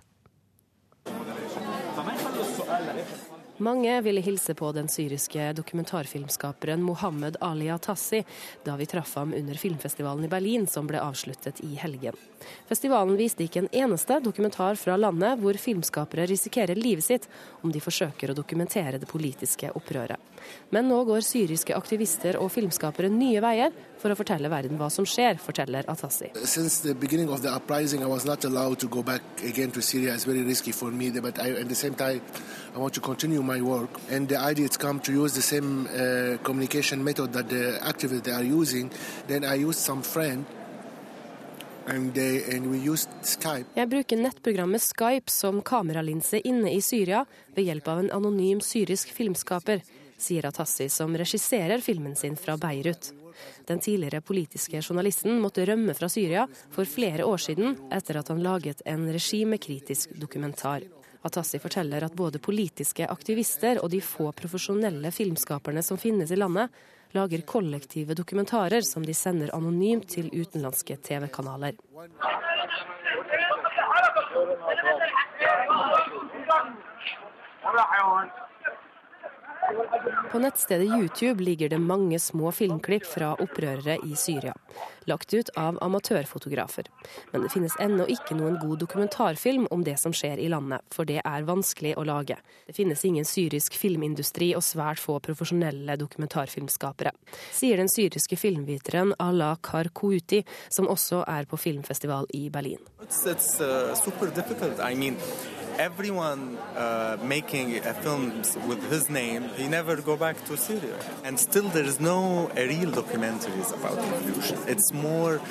[3.58, 8.24] Mange ville hilse på den syriske dokumentarfilmskaperen Mohammed Ali Atassi
[8.66, 12.18] da vi traff ham under filmfestivalen i Berlin som ble avsluttet i helgen.
[12.66, 17.30] Festivalen viste ikke en eneste dokumentar fra landet hvor filmskapere risikerer livet sitt
[17.62, 20.18] om de forsøker å dokumentere det politiske opprøret.
[20.74, 25.06] Men nå går syriske aktivister og filmskapere nye veier for å fortelle verden hva som
[25.08, 26.32] skjer, forteller Atassi.
[26.44, 29.82] Since the beginning of the uprising, I was not allowed to go back again to
[29.82, 30.14] Syria.
[30.14, 32.22] It's very risky for me, but I, at the same time,
[32.76, 33.90] I want to continue my work.
[34.10, 38.36] And the idea is come to use the same uh, communication method that the activists
[38.36, 38.92] are using.
[39.28, 40.46] Then I used some friend
[41.84, 42.14] jeg
[43.92, 47.26] bruker nettprogrammet Skype som kameralinse inne i Syria
[47.56, 49.84] ved hjelp av en anonym syrisk filmskaper,
[50.24, 53.12] sier Atassi, som regisserer filmen sin fra Beirut.
[53.68, 58.44] Den tidligere politiske journalisten måtte rømme fra Syria for flere år siden etter at han
[58.44, 60.86] laget en regimekritisk dokumentar.
[61.24, 66.72] Atassi forteller at både politiske aktivister og de få profesjonelle filmskaperne som finnes i landet,
[67.14, 71.78] lager kollektive dokumentarer som de sender anonymt til utenlandske TV-kanaler.
[80.32, 84.54] På nettstedet YouTube ligger det mange små filmklipp fra opprørere i Syria,
[85.06, 86.88] lagt ut av amatørfotografer.
[87.32, 91.06] Men det finnes ennå ikke noen god dokumentarfilm om det som skjer i landet, for
[91.06, 92.40] det er vanskelig å lage.
[92.66, 97.14] Det finnes ingen syrisk filmindustri og svært få profesjonelle dokumentarfilmskapere,
[97.54, 102.82] sier den syriske filmviteren Ala Karkouti, som også er på filmfestival i Berlin.
[103.06, 103.94] It's, it's, uh,
[105.78, 110.98] everyone uh, making a film with his name, he never go back to Syria.
[111.24, 114.58] And still there is no real documentaries about revolution.
[114.68, 115.42] It's more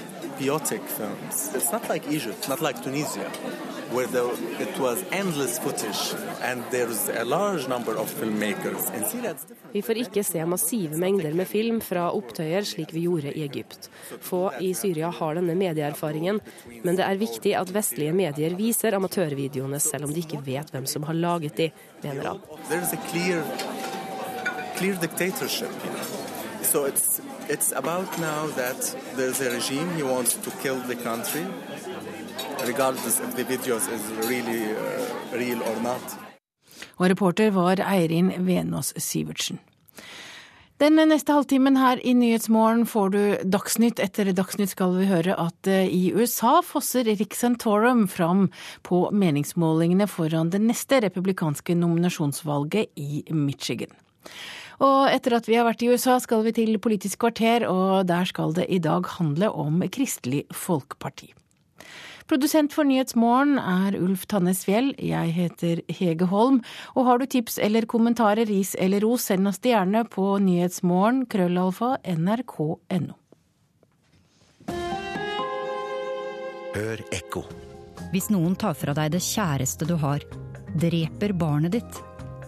[0.42, 1.54] patriotic films.
[1.54, 3.30] It's not like Egypt, not like Tunisia,
[3.94, 4.24] where the,
[4.62, 8.90] it was endless footage and there's a large number of filmmakers.
[8.94, 9.72] In Syria it's different.
[9.72, 13.90] Vi får ikke se massive mengder med film fra opptøyer slik vi gjorde i Egypt.
[14.20, 16.40] Få i Syria har denne medieerfaringen,
[16.82, 20.86] men det er viktig at vestlige medier viser amatørvideoene selv om de ikke vet hvem
[20.86, 21.70] som har laget de,
[22.02, 22.40] mener han.
[23.12, 23.44] Clear,
[24.76, 25.70] clear dictatorship.
[26.62, 31.44] So it's, it's about now that there's a regime he wants to kill the country,
[32.66, 36.18] regardless if the videos is really uh, real or not.
[36.96, 39.58] Og reporter var Eirin Venås Sivertsen.
[40.82, 44.00] Den neste halvtimen her i Nyhetsmorgen får du Dagsnytt.
[44.02, 47.36] Etter Dagsnytt skal vi høre at eh, i USA fosser Rick
[48.10, 48.48] fram
[48.82, 53.94] på meningsmålingene foran det neste republikanske nominasjonsvalget i Michigan.
[54.82, 58.24] Og etter at vi har vært i USA, skal vi til Politisk kvarter, og der
[58.24, 61.30] skal det i dag handle om Kristelig Folkeparti.
[62.30, 64.92] Produsent for Nyhetsmorgen er Ulf Tannes Fjell.
[64.98, 66.60] Jeg heter Hege Holm.
[66.94, 71.24] Og har du tips eller kommentarer, ris eller ros, send oss det gjerne på nyhetsmorgen
[71.30, 73.18] krøllalfa nrk.no.
[76.72, 77.44] Hør ekko.
[78.12, 80.24] Hvis noen tar fra deg det kjæreste du har,
[80.80, 82.00] dreper barnet ditt,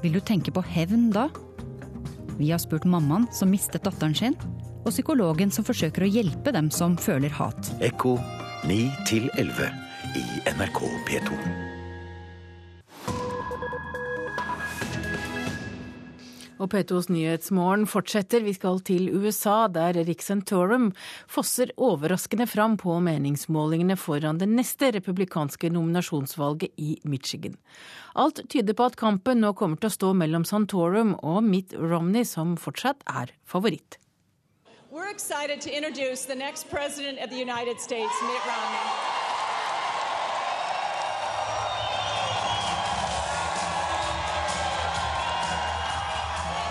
[0.04, 1.28] vil du tenke på hevn da?
[2.38, 4.38] Vi har spurt mammaen som mistet datteren sin,
[4.84, 7.72] og psykologen som forsøker å hjelpe dem som føler hat.
[7.84, 8.18] Ekko
[8.68, 8.76] 9
[9.36, 9.66] 11
[10.16, 10.22] i
[10.56, 11.34] NRK P2.
[16.56, 18.40] Og P2s Nyhetsmorgen fortsetter.
[18.40, 20.24] Vi skal til USA, der Rick
[21.28, 27.58] fosser overraskende fram på meningsmålingene foran det neste republikanske nominasjonsvalget i Michigan.
[28.14, 32.24] Alt tyder på at kampen nå kommer til å stå mellom Santorum og Mitt Romney,
[32.24, 33.98] som fortsatt er favoritt.
[34.94, 38.78] We're excited to introduce the next president of the United States, Mitt Romney.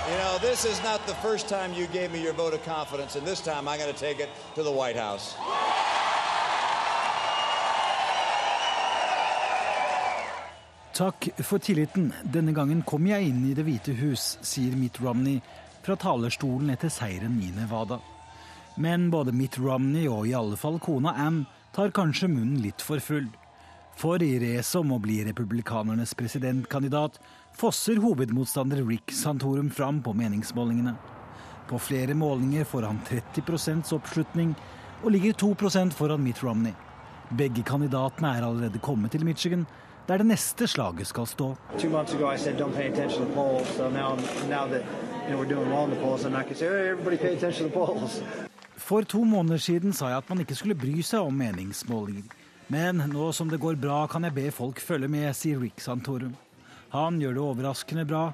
[0.09, 3.17] You know, this is not the first time you gave me your vote of confidence,
[3.17, 5.35] and this time I'm going to take it to the White House.
[10.93, 12.13] Takk for tilliten.
[12.23, 15.41] Denne gangen kom jeg inn i Det hvite hus, sier Mitt Romney
[15.83, 17.99] fra talerstolen etter seieren i Nevada.
[18.75, 21.43] Men både Mitt Romney og i alle fall kona Ann
[21.75, 23.27] tar kanskje munnen litt for full.
[23.97, 27.19] For i racet om å bli republikanernes presidentkandidat
[27.57, 30.95] fosser hovedmotstander Rick Santorum fram på meningsmålingene.
[31.69, 34.55] På flere målinger får han 30 oppslutning
[35.03, 36.73] og ligger 2% foran Mitt Romney.
[37.29, 39.67] Begge kandidatene er allerede kommet til Michigan,
[40.07, 41.53] der det neste slaget skal stå.
[48.83, 52.27] For to måneder siden sa jeg at man ikke skulle bry seg om meningsmålinger.
[52.73, 56.33] Men nå som det går bra, kan jeg be folk følge med, sier Rick Santorum.
[56.91, 58.25] Han gjør det overraskende bra,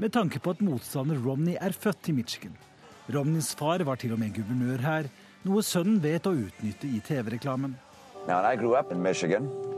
[0.00, 2.56] med tanke på at motstander Romney er født i Michigan.
[3.12, 5.10] Romneys far var til og med guvernør her,
[5.44, 7.76] noe sønnen vet å utnytte i TV-reklamen.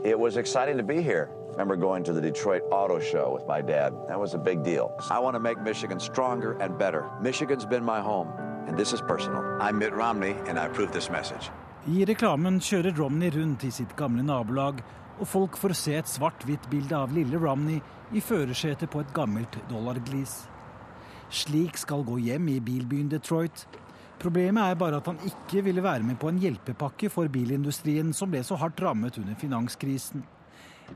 [0.05, 1.29] It was exciting to be here.
[1.47, 3.93] I remember going to the Detroit Auto Show with my dad.
[4.07, 4.91] That was a big deal.
[5.09, 7.05] I want to make Michigan stronger and better.
[7.21, 8.27] Michigan's been my home,
[8.67, 9.43] and this is personal.
[9.59, 11.51] I'm Mitt Romney, and I approve this message.
[11.87, 14.79] I reklamen kjører Romney rundt i sitt gamle nabolag,
[15.19, 17.81] og folk får se et svart-hvitt bilde av lille Romney
[18.15, 20.45] i førersetet på et gammelt dollarglis.
[21.33, 23.65] Slik skal gå hjem i bilbyen Detroit.
[24.21, 28.31] Problemet er bare at han ikke ville være med på en hjelpepakke for bilindustrien som
[28.31, 30.23] ble så hardt rammet under finanskrisen.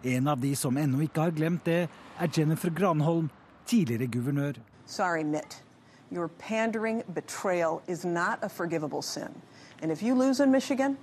[0.03, 1.87] En av de som ennå ikke har glemt det,
[2.19, 3.31] er Jennifer Granholm,
[3.67, 4.61] tidligere guvernør.
[4.85, 5.66] Sorry, Mitt.
[6.11, 9.29] Your pandering betrayal is not a forgivable sin.
[9.81, 10.97] And if you lose in Michigan,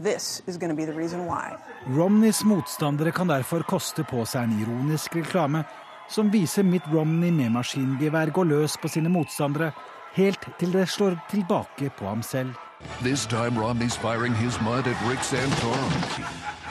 [0.00, 1.56] this is going to be the reason why.
[1.86, 5.64] Romneys motstandere kan derfor koste på seg en ironisk reklame
[6.08, 9.72] som viser Mitt Romney med maskingevær gå løs på sine motstandere,
[10.16, 12.54] helt til det slår tilbake på ham selv.
[13.02, 15.92] This time Romney's firing his mud at Rick Santorum.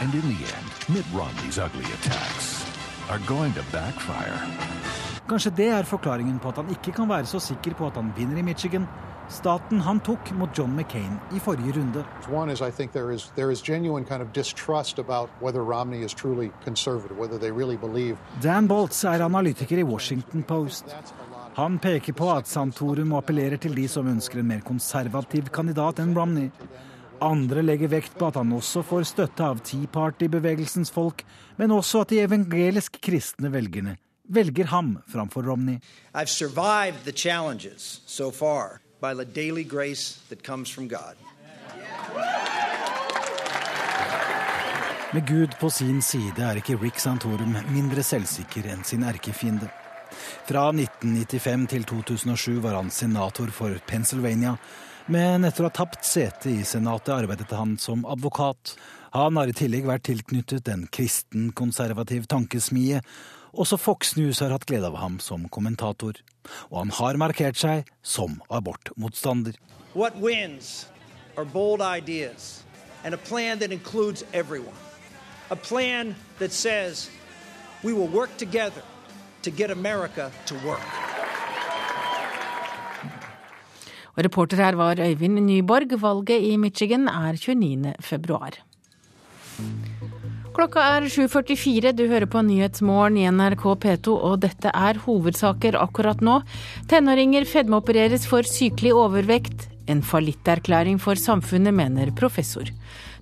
[0.02, 2.66] And in the end, Mitt Romney's ugly attacks
[3.10, 4.77] are going to backfire.
[5.28, 8.14] Kanskje det er forklaringen på at han ikke kan være så sikker på at han
[8.16, 8.86] vinner i Michigan,
[9.28, 12.04] staten han tok mot John McCain i forrige runde.
[12.32, 16.06] One is I think there is there is genuine kind of distrust about whether Romney
[16.06, 18.16] is truly conservative, whether they really believe.
[18.42, 20.96] Dan Boltz er analytiker i Washington Post.
[21.56, 26.16] Han peker på at Santorum appellerer til de som ønsker en mer konservativ kandidat enn
[26.16, 26.52] Romney.
[27.20, 31.26] Andre legger vekt på at han også får støtte av Tea Party-bevegelsens folk,
[31.58, 33.98] men også at de evangelisk kristne velgerne
[34.28, 35.80] velger ham framfor Romney.
[38.06, 38.80] So far.
[45.14, 49.70] Med Gud på sin side er ikke Rick Santorum mindre selvsikker enn sin erkefiende.
[50.48, 54.58] Fra 1995 til 2007 var han senator for Pennsylvania,
[55.08, 58.76] men etter å ha tapt sete i Senatet arbeidet han som advokat.
[59.16, 63.00] Han har i tillegg vært tilknyttet en kristen-konservativ tankesmie.
[63.58, 66.20] Også Fox News har hatt glede av ham som kommentator.
[66.70, 69.58] Og han har markert seg som abortmotstander.
[69.96, 70.88] What wins
[71.38, 72.64] are bold ideas
[73.04, 74.78] and a plan that includes everyone.
[75.50, 77.10] A plan that says
[77.84, 78.84] we will work together
[79.42, 80.86] to get America to work.
[84.18, 86.02] Og reporter her var Øyvind Nyborg.
[86.02, 87.94] Valget i Michigan er 29.
[88.00, 88.52] februar.
[90.58, 96.24] Klokka er 7.44, du hører på Nyhetsmorgen i NRK P2, og dette er hovedsaker akkurat
[96.26, 96.40] nå.
[96.90, 99.68] Tenåringer fedmeopereres for sykelig overvekt.
[99.86, 102.66] En fallitterklæring for samfunnet, mener professor.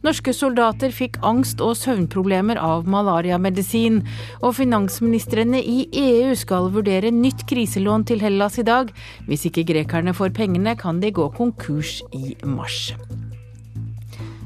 [0.07, 3.99] Norske soldater fikk angst og søvnproblemer av malariamedisin.
[4.39, 8.95] Og finansministrene i EU skal vurdere nytt kriselån til Hellas i dag.
[9.27, 12.93] Hvis ikke grekerne får pengene, kan de gå konkurs i mars.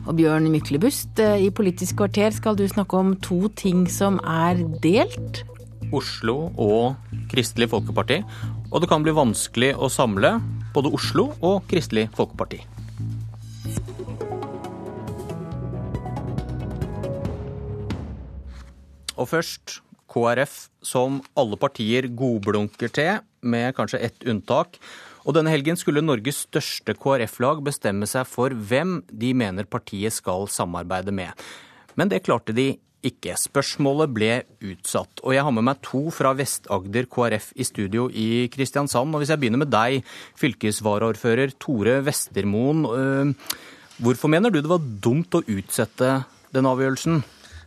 [0.10, 4.58] Og Bjørn Myklebust, eh, i Politisk kvarter skal du snakke om to ting som er
[4.82, 5.44] delt.
[5.94, 6.96] Oslo og
[7.30, 8.24] Kristelig Folkeparti.
[8.72, 10.40] Og det kan bli vanskelig å samle
[10.74, 12.64] både Oslo og Kristelig Folkeparti.
[19.14, 19.78] Og først
[20.10, 24.80] KrF, som alle partier godblunker til, med kanskje ett unntak.
[25.28, 30.48] Og denne helgen skulle Norges største KrF-lag bestemme seg for hvem de mener partiet skal
[30.52, 31.32] samarbeide med.
[32.00, 32.72] Men det klarte de
[33.06, 33.36] ikke.
[33.40, 34.32] Spørsmålet ble
[34.72, 35.22] utsatt.
[35.24, 39.14] Og jeg har med meg to fra Vest-Agder KrF i studio i Kristiansand.
[39.14, 40.04] Og hvis jeg begynner med deg,
[40.40, 43.36] fylkesvaraordfører Tore Vestermoen.
[44.00, 46.16] Hvorfor mener du det var dumt å utsette
[46.56, 47.22] den avgjørelsen?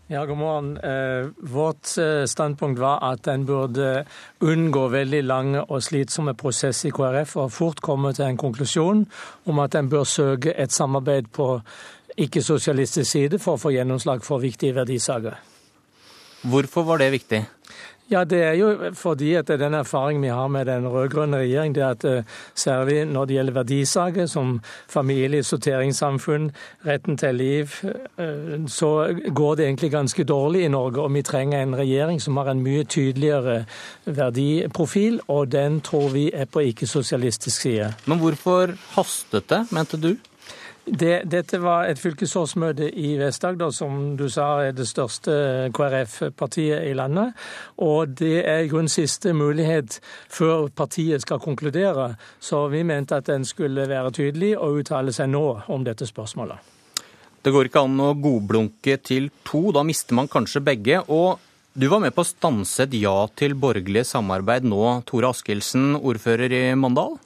[0.07, 0.77] Ja, god morgen.
[0.77, 4.05] Eh, vårt eh, standpunkt var at en burde
[4.41, 9.05] unngå veldig lange og slitsomme prosesser i KrF og fort komme til en konklusjon
[9.47, 11.47] om at en bør søke et samarbeid på
[12.19, 15.39] ikke-sosialistisk side for å få gjennomslag for viktige verdisaker.
[16.51, 17.45] Hvorfor var det viktig?
[18.13, 21.83] Ja, Det er jo fordi at den erfaringen vi har med den rød-grønne regjeringen, det
[21.83, 26.51] er at eh, særlig når det gjelder verdisaker som familie, sorteringssamfunn,
[26.87, 27.73] retten til liv,
[28.19, 31.01] eh, så går det egentlig ganske dårlig i Norge.
[31.01, 33.65] Og vi trenger en regjering som har en mye tydeligere
[34.05, 37.95] verdiprofil, og den tror vi er på ikke-sosialistisk side.
[38.07, 40.17] Men hvorfor hastet det, mente du?
[40.85, 45.35] Det, dette var et fylkesårsmøte i Vest-Agder, som du sa er det største
[45.77, 47.39] KrF-partiet i landet.
[47.87, 52.17] Og det er i grunnen siste mulighet før partiet skal konkludere.
[52.43, 56.59] Så vi mente at en skulle være tydelig og uttale seg nå om dette spørsmålet.
[57.43, 60.99] Det går ikke an å godblunke til to, da mister man kanskje begge.
[61.15, 61.39] Og
[61.79, 66.59] du var med på å stanse et ja til borgerlig samarbeid nå, Tore Askildsen, ordfører
[66.59, 67.21] i Mandal?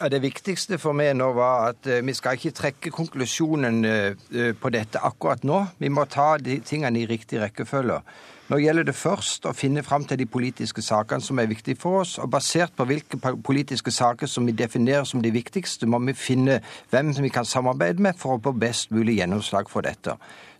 [0.00, 4.50] Ja, Det viktigste for meg nå var at uh, vi skal ikke trekke konklusjonen uh,
[4.60, 5.62] på dette akkurat nå.
[5.80, 8.02] Vi må ta de tingene i riktig rekkefølge.
[8.46, 12.02] Nå gjelder det først å finne fram til de politiske sakene som er viktige for
[12.02, 12.12] oss.
[12.20, 16.60] Og basert på hvilke politiske saker som vi definerer som de viktigste, må vi finne
[16.92, 20.14] hvem vi kan samarbeide med for å få best mulig gjennomslag for dette.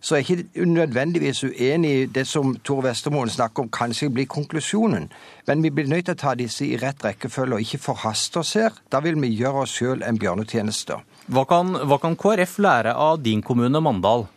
[0.07, 4.07] Så er jeg er ikke nødvendigvis uenig i det som Tor Vestermoen snakker om kanskje
[4.15, 5.09] blir konklusjonen.
[5.47, 8.53] Men vi blir nødt til å ta disse i rett rekkefølge og ikke forhaste oss
[8.55, 8.77] her.
[8.87, 11.01] Da vil vi gjøre oss sjøl en bjørnetjeneste.
[11.27, 14.29] Hva kan, hva kan KrF lære av din kommune, Mandal?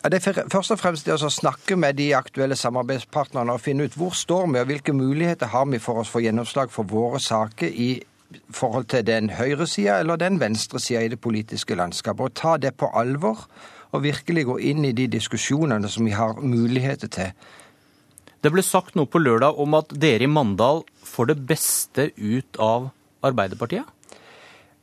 [0.00, 3.84] Ja, det er først og fremst det å snakke med de aktuelle samarbeidspartnerne og finne
[3.84, 7.20] ut hvor står vi, og hvilke muligheter har vi for å få gjennomslag for våre
[7.20, 7.90] saker i
[8.48, 12.30] forhold til den høyresida eller den venstresida i det politiske landskapet.
[12.30, 13.44] Og ta det på alvor
[13.92, 17.32] og virkelig gå inn i de diskusjonene som vi har muligheter til.
[18.38, 22.60] Det ble sagt noe på lørdag om at dere i Mandal får det beste ut
[22.62, 22.90] av
[23.26, 23.86] Arbeiderpartiet?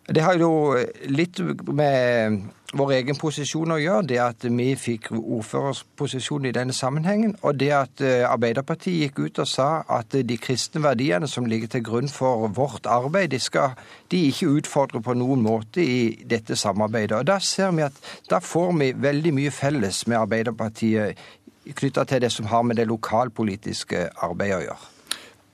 [0.06, 0.76] Det har jo
[1.10, 2.44] litt med
[2.76, 7.72] vår egen posisjon å gjøre, det at vi fikk ordførersposisjon i denne sammenhengen, og det
[7.76, 12.12] at eh, Arbeiderpartiet gikk ut og sa at de kristne verdiene som ligger til grunn
[12.12, 13.78] for vårt arbeid, de skal
[14.12, 17.22] de ikke utfordre på noen måte i dette samarbeidet.
[17.22, 21.24] Og Da ser vi at da får vi veldig mye felles med Arbeiderpartiet
[21.66, 24.95] knytta til det som har med det lokalpolitiske arbeidet å gjøre.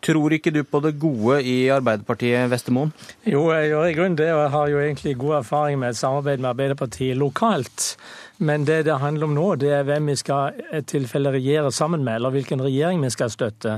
[0.01, 2.89] Tror ikke du på det gode i Arbeiderpartiet, Vestermoen?
[3.29, 5.99] Jo, jeg gjør i grunnen det, og jeg har jo egentlig god erfaring med et
[5.99, 7.91] samarbeid med Arbeiderpartiet lokalt.
[8.41, 12.01] Men det det handler om nå, det er hvem vi skal et tilfelle regjere sammen
[12.01, 13.75] med, eller hvilken regjering vi skal støtte.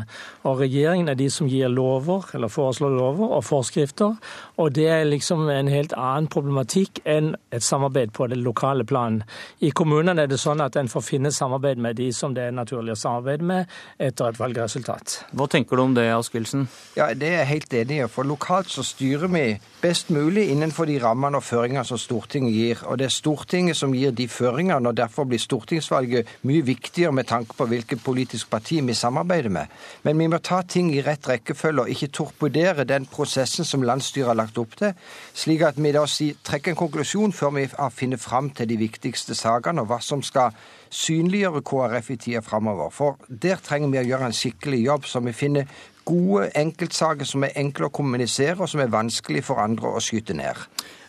[0.48, 4.14] Og regjeringen er de som gir lover, eller foreslår lover og forskrifter.
[4.56, 9.18] Og det er liksom en helt annen problematikk enn et samarbeid på det lokale plan.
[9.60, 12.56] I kommunene er det sånn at en får finne samarbeid med de som det er
[12.56, 15.18] naturlig å samarbeide med etter et valgresultat.
[15.36, 16.70] Hva tenker du om det, Askildsen?
[16.96, 18.08] Ja, Det er jeg helt enig i.
[18.08, 22.88] For lokalt så styrer vi best mulig innenfor de rammene og føringene som Stortinget gir.
[22.88, 27.14] Og det er Stortinget som gir de føringene føringene, og derfor blir stortingsvalget mye viktigere
[27.14, 29.68] med tanke på hvilket politisk parti vi samarbeider med.
[30.04, 34.32] Men vi må ta ting i rett rekkefølge og ikke torpedere den prosessen som landsstyret
[34.32, 34.94] har lagt opp til,
[35.34, 39.36] slik at vi da trekker en konklusjon før vi har funnet fram til de viktigste
[39.36, 40.54] sakene, og hva som skal
[40.94, 42.92] synliggjøre KrF i tida framover.
[42.94, 47.46] For der trenger vi å gjøre en skikkelig jobb, så vi finner gode enkeltsaker som
[47.48, 50.60] er enkle å kommunisere, og som er vanskelig for andre å skyte ned.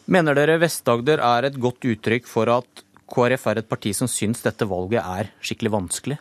[0.06, 4.42] Mener dere Vest-Agder er et godt uttrykk for at KrF er et parti som syns
[4.44, 6.18] dette valget er skikkelig vanskelig?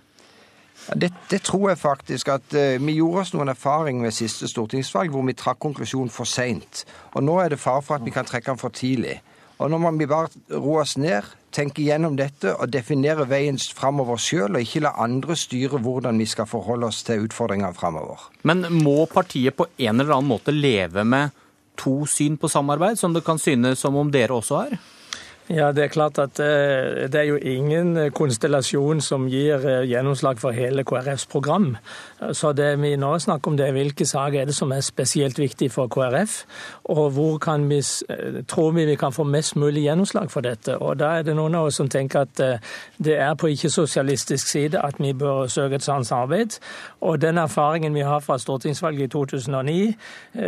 [0.99, 5.13] Det, det, tror jeg faktisk at uh, Vi gjorde oss noen erfaring ved siste stortingsvalg
[5.13, 6.83] hvor vi trakk konklusjonen for seint.
[7.15, 9.21] Og nå er det fare for at vi kan trekke den for tidlig.
[9.61, 11.23] Og nå må vi bare roe oss ned,
[11.53, 16.27] tenke gjennom dette og definere veien framover sjøl, og ikke la andre styre hvordan vi
[16.27, 18.25] skal forholde oss til utfordringene framover.
[18.43, 21.31] Men må partiet på en eller annen måte leve med
[21.79, 24.75] to syn på samarbeid, som det kan synes som om dere også er?
[25.49, 30.39] Ja, Det er klart at eh, det er jo ingen konstellasjon som gir eh, gjennomslag
[30.39, 31.73] for hele KrFs program.
[32.31, 35.39] Så det vi nå snakker om, det er hvilke saker er det som er spesielt
[35.39, 36.43] viktig for KrF,
[36.83, 40.77] og hvor kan vi, eh, tror vi vi kan få mest mulig gjennomslag for dette.
[40.77, 42.61] Og Da er det noen av oss som tenker at
[43.03, 46.59] det er på ikke-sosialistisk side at vi bør søke et sånt samarbeid.
[47.01, 49.95] Og den erfaringen vi har fra stortingsvalget i 2009,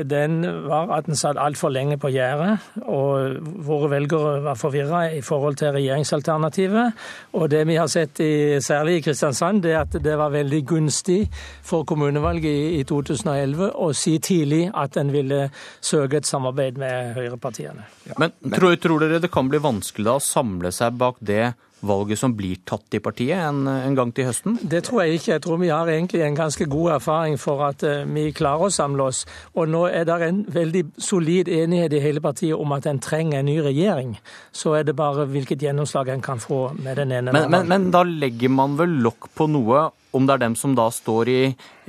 [0.04, 3.38] den var at en satt altfor lenge på gjerdet, og
[3.68, 6.94] våre velgere var forvirra i forhold til regjeringsalternativet.
[7.34, 10.62] Og det vi har sett i, særlig i Kristiansand, det er at det var veldig
[10.68, 11.30] gunstig
[11.66, 15.48] for kommunevalget i 2011 og si tidlig at en ville
[15.82, 17.88] søke et samarbeid med høyrepartiene.
[18.10, 18.18] Ja.
[18.22, 21.56] Men tror, tror dere det kan bli vanskelig da å samle seg bak det
[21.88, 24.58] valget som blir tatt i partiet en, en, gang til høsten?
[24.62, 25.32] Det tror jeg ikke.
[25.34, 28.74] Jeg tror vi har egentlig en ganske god erfaring for at uh, vi klarer å
[28.74, 29.24] samle oss.
[29.56, 33.42] Og nå er det en veldig solid enighet i hele partiet om at en trenger
[33.42, 34.16] en ny regjering.
[34.56, 37.36] Så er det bare hvilket gjennomslag en kan få med den ene.
[37.36, 40.76] Men, men, men da legger man vel lokk på noe, om det er dem som
[40.78, 41.40] da står i,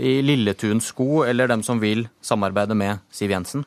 [0.02, 3.66] i Lilletuns sko, eller dem som vil samarbeide med Siv Jensen?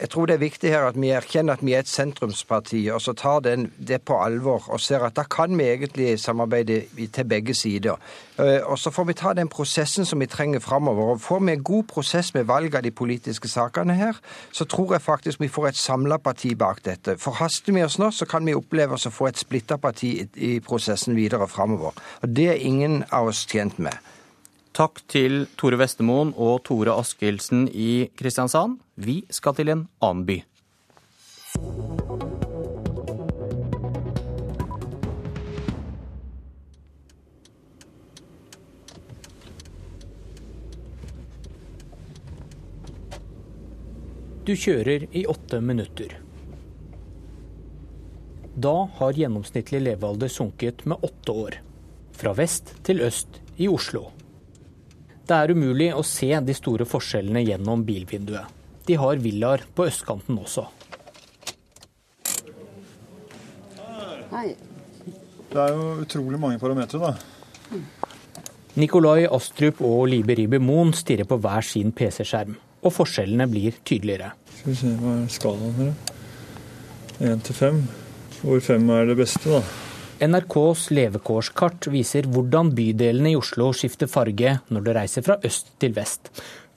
[0.00, 3.02] Jeg tror det er viktig her at vi erkjenner at vi er et sentrumsparti, og
[3.04, 6.78] så tar den, det på alvor og ser at da kan vi egentlig samarbeide
[7.12, 8.00] til begge sider.
[8.38, 11.12] Eh, og så får vi ta den prosessen som vi trenger framover.
[11.12, 14.16] Og får vi en god prosess med valg av de politiske sakene her,
[14.52, 17.18] så tror jeg faktisk vi får et samla parti bak dette.
[17.20, 20.54] Forhaster vi oss nå, så kan vi oppleve oss å få et splitta parti i
[20.64, 21.92] prosessen videre framover.
[22.22, 24.00] Og det er ingen av oss tjent med.
[24.80, 28.78] Takk til Tore Vestermoen og Tore Askildsen i Kristiansand.
[28.96, 30.38] Vi skal til en annen by.
[44.48, 46.14] Du kjører i åtte minutter.
[48.56, 51.60] Da har gjennomsnittlig levealder sunket med åtte år.
[52.16, 54.06] Fra vest til øst i Oslo.
[55.30, 58.48] Det er umulig å se de store forskjellene gjennom bilvinduet.
[58.82, 60.64] De har villaer på østkanten også.
[64.32, 64.56] Hei.
[65.52, 67.78] Det er jo utrolig mange parametere, da.
[68.82, 74.32] Nikolai Astrup og Libe Ribe Moen stirrer på hver sin PC-skjerm, og forskjellene blir tydeligere.
[74.56, 77.30] Skal vi se, hva er skalaen her, da?
[77.30, 77.80] Én til fem.
[78.40, 79.62] Hvor fem er det beste, da?
[80.20, 85.94] NRKs levekårskart viser hvordan bydelene i Oslo skifter farge når du reiser fra øst til
[85.96, 86.28] vest.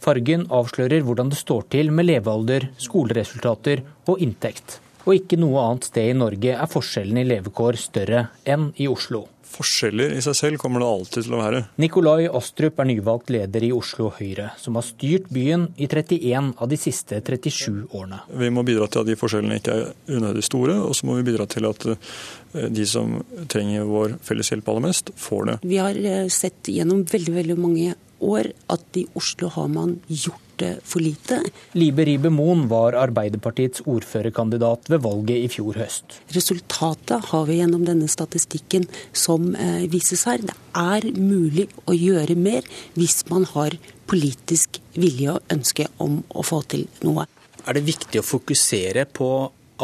[0.03, 4.79] Fargen avslører hvordan det står til med levealder, skoleresultater og inntekt.
[5.03, 9.25] Og ikke noe annet sted i Norge er forskjellen i levekår større enn i Oslo.
[9.53, 11.61] Forskjeller i seg selv kommer det alltid til å være.
[11.81, 16.71] Nikolai Astrup er nyvalgt leder i Oslo Høyre, som har styrt byen i 31 av
[16.71, 18.23] de siste 37 årene.
[18.41, 21.27] Vi må bidra til at de forskjellene ikke er unødig store, og så må vi
[21.29, 23.19] bidra til at eh, de som
[23.51, 25.59] trenger vår felles hjelp aller mest, får det.
[25.67, 27.93] Vi har eh, sett gjennom veldig, veldig mange
[28.23, 31.39] år at i Oslo har man gjort det for lite.
[31.77, 36.19] Libe Ribe Moen var Arbeiderpartiets ordførerkandidat ved valget i fjor høst.
[36.35, 40.43] Resultatet har vi gjennom denne statistikken som eh, vises her.
[40.45, 42.67] Det er mulig å gjøre mer
[42.97, 43.77] hvis man har
[44.09, 47.25] politisk vilje og ønske om å få til noe.
[47.63, 49.29] Er det viktig å fokusere på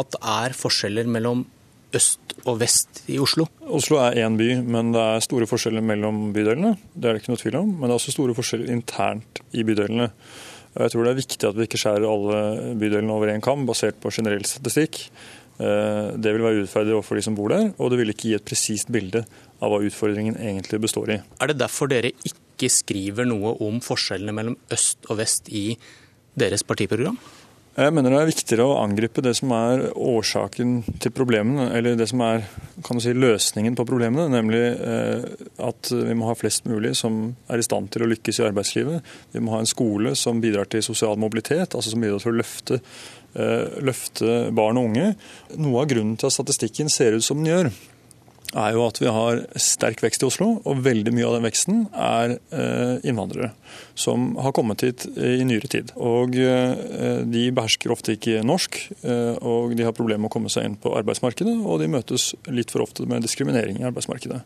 [0.00, 1.46] at det er forskjeller mellom
[1.96, 3.46] øst og vest i Oslo?
[3.66, 6.76] Oslo er én by, men det er store forskjeller mellom bydelene.
[6.94, 7.74] Det er det ikke noe tvil om.
[7.74, 10.10] Men det er også store forskjeller internt i bydelene.
[10.70, 12.40] Jeg tror det er viktig at vi ikke skjærer alle
[12.78, 15.02] bydelene over én kam, basert på generell statistikk.
[15.60, 18.36] Eh, det vil være urettferdig overfor de som bor der, og det vil ikke gi
[18.38, 19.24] et presist bilde
[19.60, 21.18] av hva utfordringen egentlig består i.
[21.42, 25.74] Er det derfor dere ikke skriver noe om forskjellene mellom øst og vest i
[26.38, 27.18] deres partiprogram?
[27.70, 32.08] Jeg mener det er viktigere å angripe det som er årsaken til problemene, eller det
[32.10, 32.42] som er
[32.98, 35.22] si, løsningen på problemene, nemlig eh,
[35.62, 39.14] at vi må ha flest mulig som er i stand til å lykkes i arbeidslivet.
[39.36, 42.40] Vi må ha en skole som bidrar til sosial mobilitet, altså som bidrar til å
[42.40, 42.80] løfte,
[43.38, 45.14] eh, løfte barn og unge.
[45.62, 47.72] Noe av grunnen til at statistikken ser ut som den gjør,
[48.50, 51.84] er jo at vi har sterk vekst i Oslo, og veldig mye av den veksten
[51.94, 53.52] er eh, innvandrere
[53.94, 55.92] som har kommet hit i nyere tid.
[56.00, 60.52] Og eh, De behersker ofte ikke norsk, eh, og de har problemer med å komme
[60.52, 64.42] seg inn på arbeidsmarkedet, og de møtes litt for ofte med diskriminering i arbeidsmarkedet.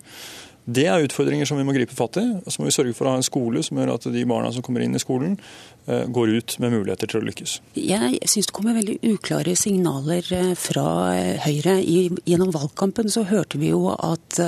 [0.64, 2.24] Det er utfordringer som vi må gripe fatt i.
[2.40, 4.52] Og så må vi sørge for å ha en skole som gjør at de barna
[4.52, 7.58] som kommer inn i skolen, eh, går ut med muligheter til å lykkes.
[7.76, 11.76] Jeg syns det kommer veldig uklare signaler eh, fra eh, Høyre.
[12.24, 14.38] gjennom valgkampen så hørte vi jo at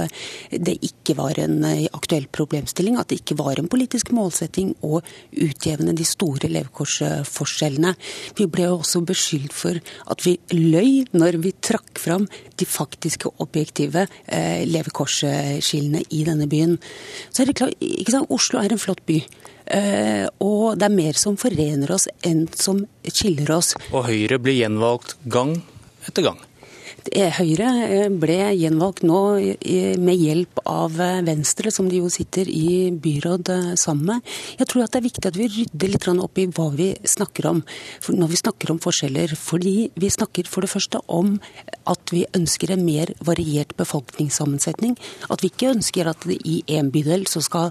[0.51, 1.65] det ikke var en
[1.95, 5.01] aktuell problemstilling, at det ikke var en politisk målsetting å
[5.33, 7.93] utjevne de store levekårsforskjellene.
[8.39, 9.81] Vi ble jo også beskyldt for
[10.11, 12.27] at vi løy når vi trakk fram
[12.57, 14.07] de faktiske objektive
[14.67, 16.79] levekårsskillene i denne byen.
[17.31, 17.77] Så er det klart,
[18.33, 19.21] Oslo er en flott by.
[19.67, 23.75] Uh, og det er mer som forener oss enn som skiller oss.
[23.91, 25.57] Og Høyre blir gjenvalgt gang
[26.07, 26.39] etter gang.
[27.15, 29.21] Høyre eh, ble gjenvalgt nå
[30.03, 34.33] med hjelp av eh, Venstre, som de jo sitter i byråd eh, sammen med.
[34.59, 37.49] Jeg tror at det er viktig at vi rydder litt opp i hva vi snakker
[37.51, 37.63] om
[38.11, 39.37] når vi snakker om forskjeller.
[39.39, 41.37] Fordi vi snakker for det første om
[41.87, 44.97] at vi ønsker en mer variert befolkningssammensetning.
[45.31, 47.71] At vi ikke ønsker at i en bydel så skal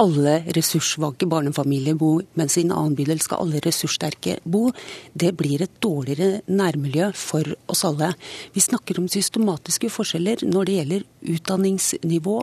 [0.00, 4.70] alle ressurssvake barnefamilier bo, mens i en annen bydel skal alle ressurssterke bo.
[5.12, 8.14] Det blir et dårligere nærmiljø for oss alle.
[8.54, 12.36] Vi snakker om systematiske forskjeller når det gjelder utdanningsnivå,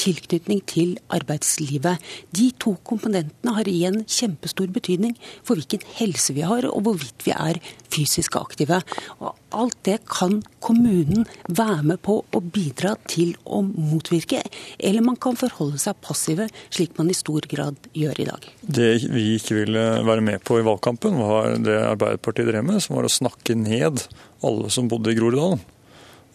[0.00, 2.00] tilknytning til arbeidslivet.
[2.36, 7.34] De to komponentene har igjen kjempestor betydning for hvilken helse vi har, og hvorvidt vi
[7.34, 8.80] er fysisk aktive.
[9.18, 14.44] Og alt det kan kommunen være med på å bidra til å motvirke,
[14.78, 18.48] eller man kan forholde seg passive, slik man i stor grad gjør i dag.
[18.62, 22.98] Det vi ikke ville være med på i valgkampen, var det Arbeiderpartiet drev med, som
[22.98, 24.04] var å snakke ned
[24.46, 25.60] alle som bodde i Groruddalen.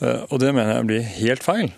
[0.01, 1.71] Eh, og det mener jeg blir helt feil.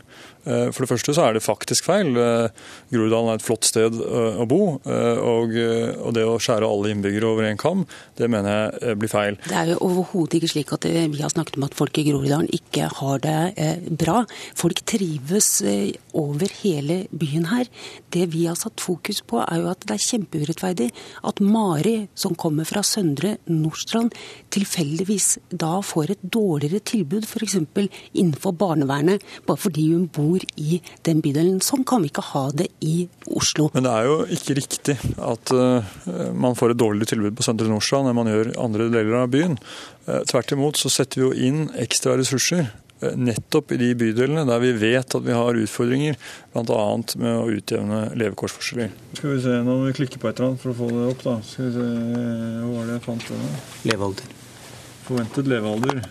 [0.47, 2.13] Eh, for det første så er det faktisk feil.
[2.15, 2.49] Eh,
[2.93, 4.61] Groruddalen er et flott sted å bo.
[4.77, 5.53] Og,
[6.17, 7.83] det å skjære alle innbyggere over én kam,
[8.17, 9.37] det mener jeg blir feil.
[9.43, 12.49] Det er jo overhodet ikke slik at vi har snakket om at folk i Groruddalen
[12.55, 14.23] ikke har det bra.
[14.57, 15.49] Folk trives
[16.17, 17.69] over hele byen her.
[18.13, 20.89] Det vi har satt fokus på, er jo at det er kjempeurettferdig
[21.27, 24.15] at Mari, som kommer fra Søndre Nordstrand,
[24.53, 27.59] tilfeldigvis da får et dårligere tilbud f.eks.
[28.13, 31.59] innenfor barnevernet, bare fordi hun bor bor i den bydelen.
[31.61, 33.69] Sånn kan vi ikke ha det i Oslo.
[33.73, 35.93] Men det er jo ikke riktig at uh,
[36.33, 39.57] man får et dårligere tilbud på Søndre Nordstrand enn man gjør andre deler av byen.
[40.07, 42.67] Uh, tvert imot så setter vi jo inn ekstra ressurser
[43.03, 46.17] uh, nettopp i de bydelene der vi vet at vi har utfordringer,
[46.53, 46.87] bl.a.
[47.23, 48.93] med å utjevne levekårsforskjeller.
[49.17, 51.07] Skal vi se, Nå må vi klikke på et eller annet for å få det
[51.13, 51.25] opp.
[51.25, 51.37] da.
[51.45, 53.29] Skal vi se, Hva var det jeg fant?
[53.31, 53.91] Det?
[53.91, 54.35] Levealder.
[55.07, 56.01] Forventet levealder.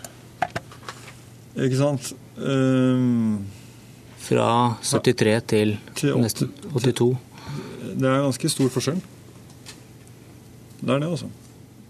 [1.57, 2.11] Ikke sant.
[2.37, 3.47] Um,
[4.27, 4.49] fra
[4.83, 7.11] 73 til, til nesten 82.
[7.97, 9.01] Det er ganske stor forskjell.
[10.81, 11.29] Det er det, altså.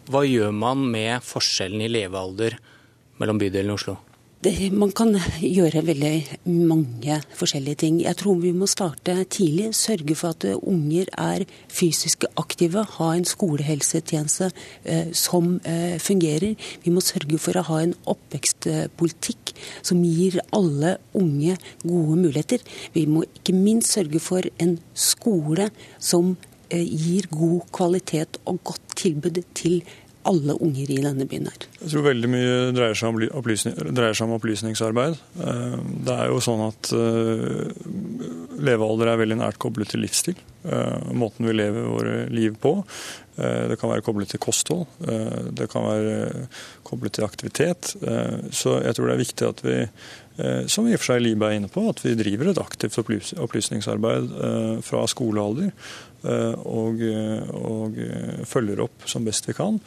[0.07, 2.55] Hva gjør man med forskjellen i levealder
[3.19, 3.97] mellom bydelene i Oslo?
[4.45, 7.95] Man kan gjøre veldig mange forskjellige ting.
[8.03, 9.72] Jeg tror vi må starte tidlig.
[9.73, 12.84] Sørge for at unger er fysisk aktive.
[12.99, 14.51] Ha en skolehelsetjeneste
[14.85, 16.53] eh, som eh, fungerer.
[16.85, 22.61] Vi må sørge for å ha en oppvekstpolitikk som gir alle unge gode muligheter.
[22.93, 26.35] Vi må ikke minst sørge for en skole som
[26.69, 29.81] eh, gir god kvalitet og godt tilbud til
[30.28, 31.68] alle unger i denne byen her.
[31.80, 35.18] Jeg tror veldig mye dreier seg om, opplysning, dreier seg om opplysningsarbeid.
[35.45, 35.78] Eh,
[36.08, 37.72] det er jo sånn at eh,
[38.68, 40.38] levealder er veldig nært koblet til livsstil.
[40.68, 42.80] Eh, måten vi lever våre liv på.
[43.38, 44.88] Det kan være koblet til kosthold.
[45.54, 46.48] Det kan være
[46.82, 47.91] koblet til aktivitet.
[48.49, 49.76] Så jeg tror det er viktig at vi,
[50.66, 54.34] som i og for seg Libe er inne på, at vi driver et aktivt opplysningsarbeid
[54.82, 55.70] fra skolealder.
[56.66, 57.06] Og,
[57.62, 58.02] og
[58.49, 59.78] følger opp som best vi kan.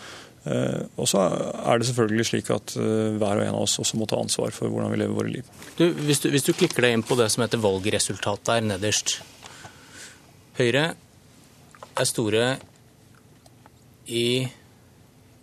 [0.49, 3.99] Eh, og så er det selvfølgelig slik at eh, hver og en av oss også
[4.01, 5.51] må ta ansvar for hvordan vi lever våre liv.
[5.77, 9.19] Du, hvis, du, hvis, du, klikker deg inn på det som heter valgresultat der nederst
[10.61, 10.91] Høyre
[12.01, 12.47] er store
[14.11, 14.49] i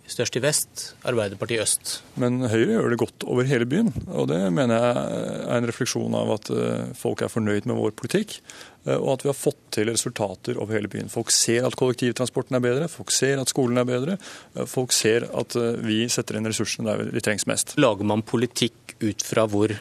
[0.08, 1.94] størst i vest, Arbeiderpartiet i øst.
[2.20, 3.90] Men Høyre gjør det godt over hele byen.
[4.08, 7.94] Og det mener jeg er en refleksjon av at eh, folk er fornøyd med vår
[7.98, 8.38] politikk.
[8.86, 11.10] Eh, og at vi har fått til resultater over hele byen.
[11.12, 14.18] Folk ser at kollektivtransporten er bedre, folk ser at skolen er bedre.
[14.54, 17.76] Eh, folk ser at vi setter inn ressursene der de trengs mest.
[17.80, 19.74] Lager man politikk ut fra hvor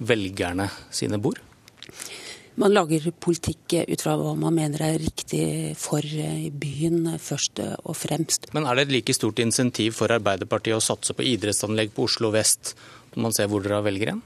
[0.00, 1.38] velgerne sine bor?
[2.60, 6.04] Man lager politikk ut fra hva man mener er riktig for
[6.60, 8.50] byen, først og fremst.
[8.52, 12.32] Men er det et like stort insentiv for Arbeiderpartiet å satse på idrettsanlegg på Oslo
[12.34, 12.74] vest,
[13.14, 14.20] når man ser hvor dere velger hen?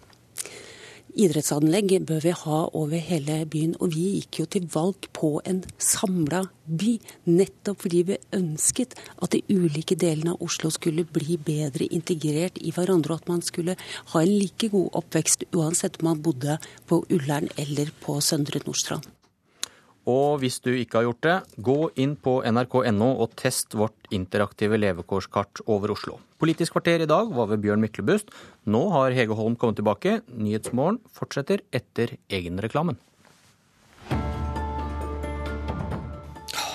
[1.15, 3.75] Idrettsanlegg bør vi ha over hele byen.
[3.81, 6.97] Og vi gikk jo til valg på en samla by,
[7.29, 12.75] nettopp fordi vi ønsket at de ulike delene av Oslo skulle bli bedre integrert i
[12.75, 13.79] hverandre, og at man skulle
[14.13, 16.59] ha en like god oppvekst uansett om man bodde
[16.91, 19.14] på Ullern eller på Søndre Nordstrand.
[20.11, 24.77] Og hvis du ikke har gjort det, gå inn på nrk.no og test vårt interaktive
[24.81, 26.19] levekårskart over Oslo.
[26.41, 28.29] Politisk kvarter i dag var ved Bjørn Myklebust.
[28.69, 30.19] Nå har Hege Holm kommet tilbake.
[30.29, 33.01] Nyhetsmorgen fortsetter etter egenreklamen.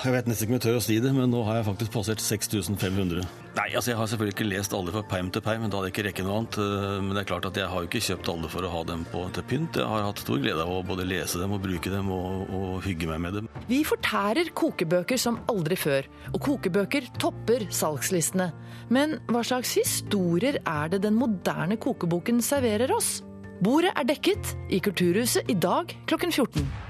[0.00, 1.92] Jeg vet nesten ikke om jeg tør å si det, men nå har jeg faktisk
[1.92, 3.20] passert 6500.
[3.58, 5.90] Nei, altså jeg har selvfølgelig ikke lest alle fra perm til perm, men da hadde
[5.90, 6.56] jeg ikke rekket noe annet.
[6.62, 8.80] Eh, men det er klart at jeg har jo ikke kjøpt alle for å ha
[8.88, 9.76] dem på til pynt.
[9.76, 12.80] Jeg har hatt stor glede av å både lese dem og bruke dem og, og
[12.86, 13.52] hygge meg med dem.
[13.68, 18.48] Vi fortærer kokebøker som aldri før, og kokebøker topper salgslistene.
[18.88, 23.18] Men hva slags historier er det den moderne kokeboken serverer oss?
[23.60, 26.88] Bordet er dekket i Kulturhuset i dag klokken 14.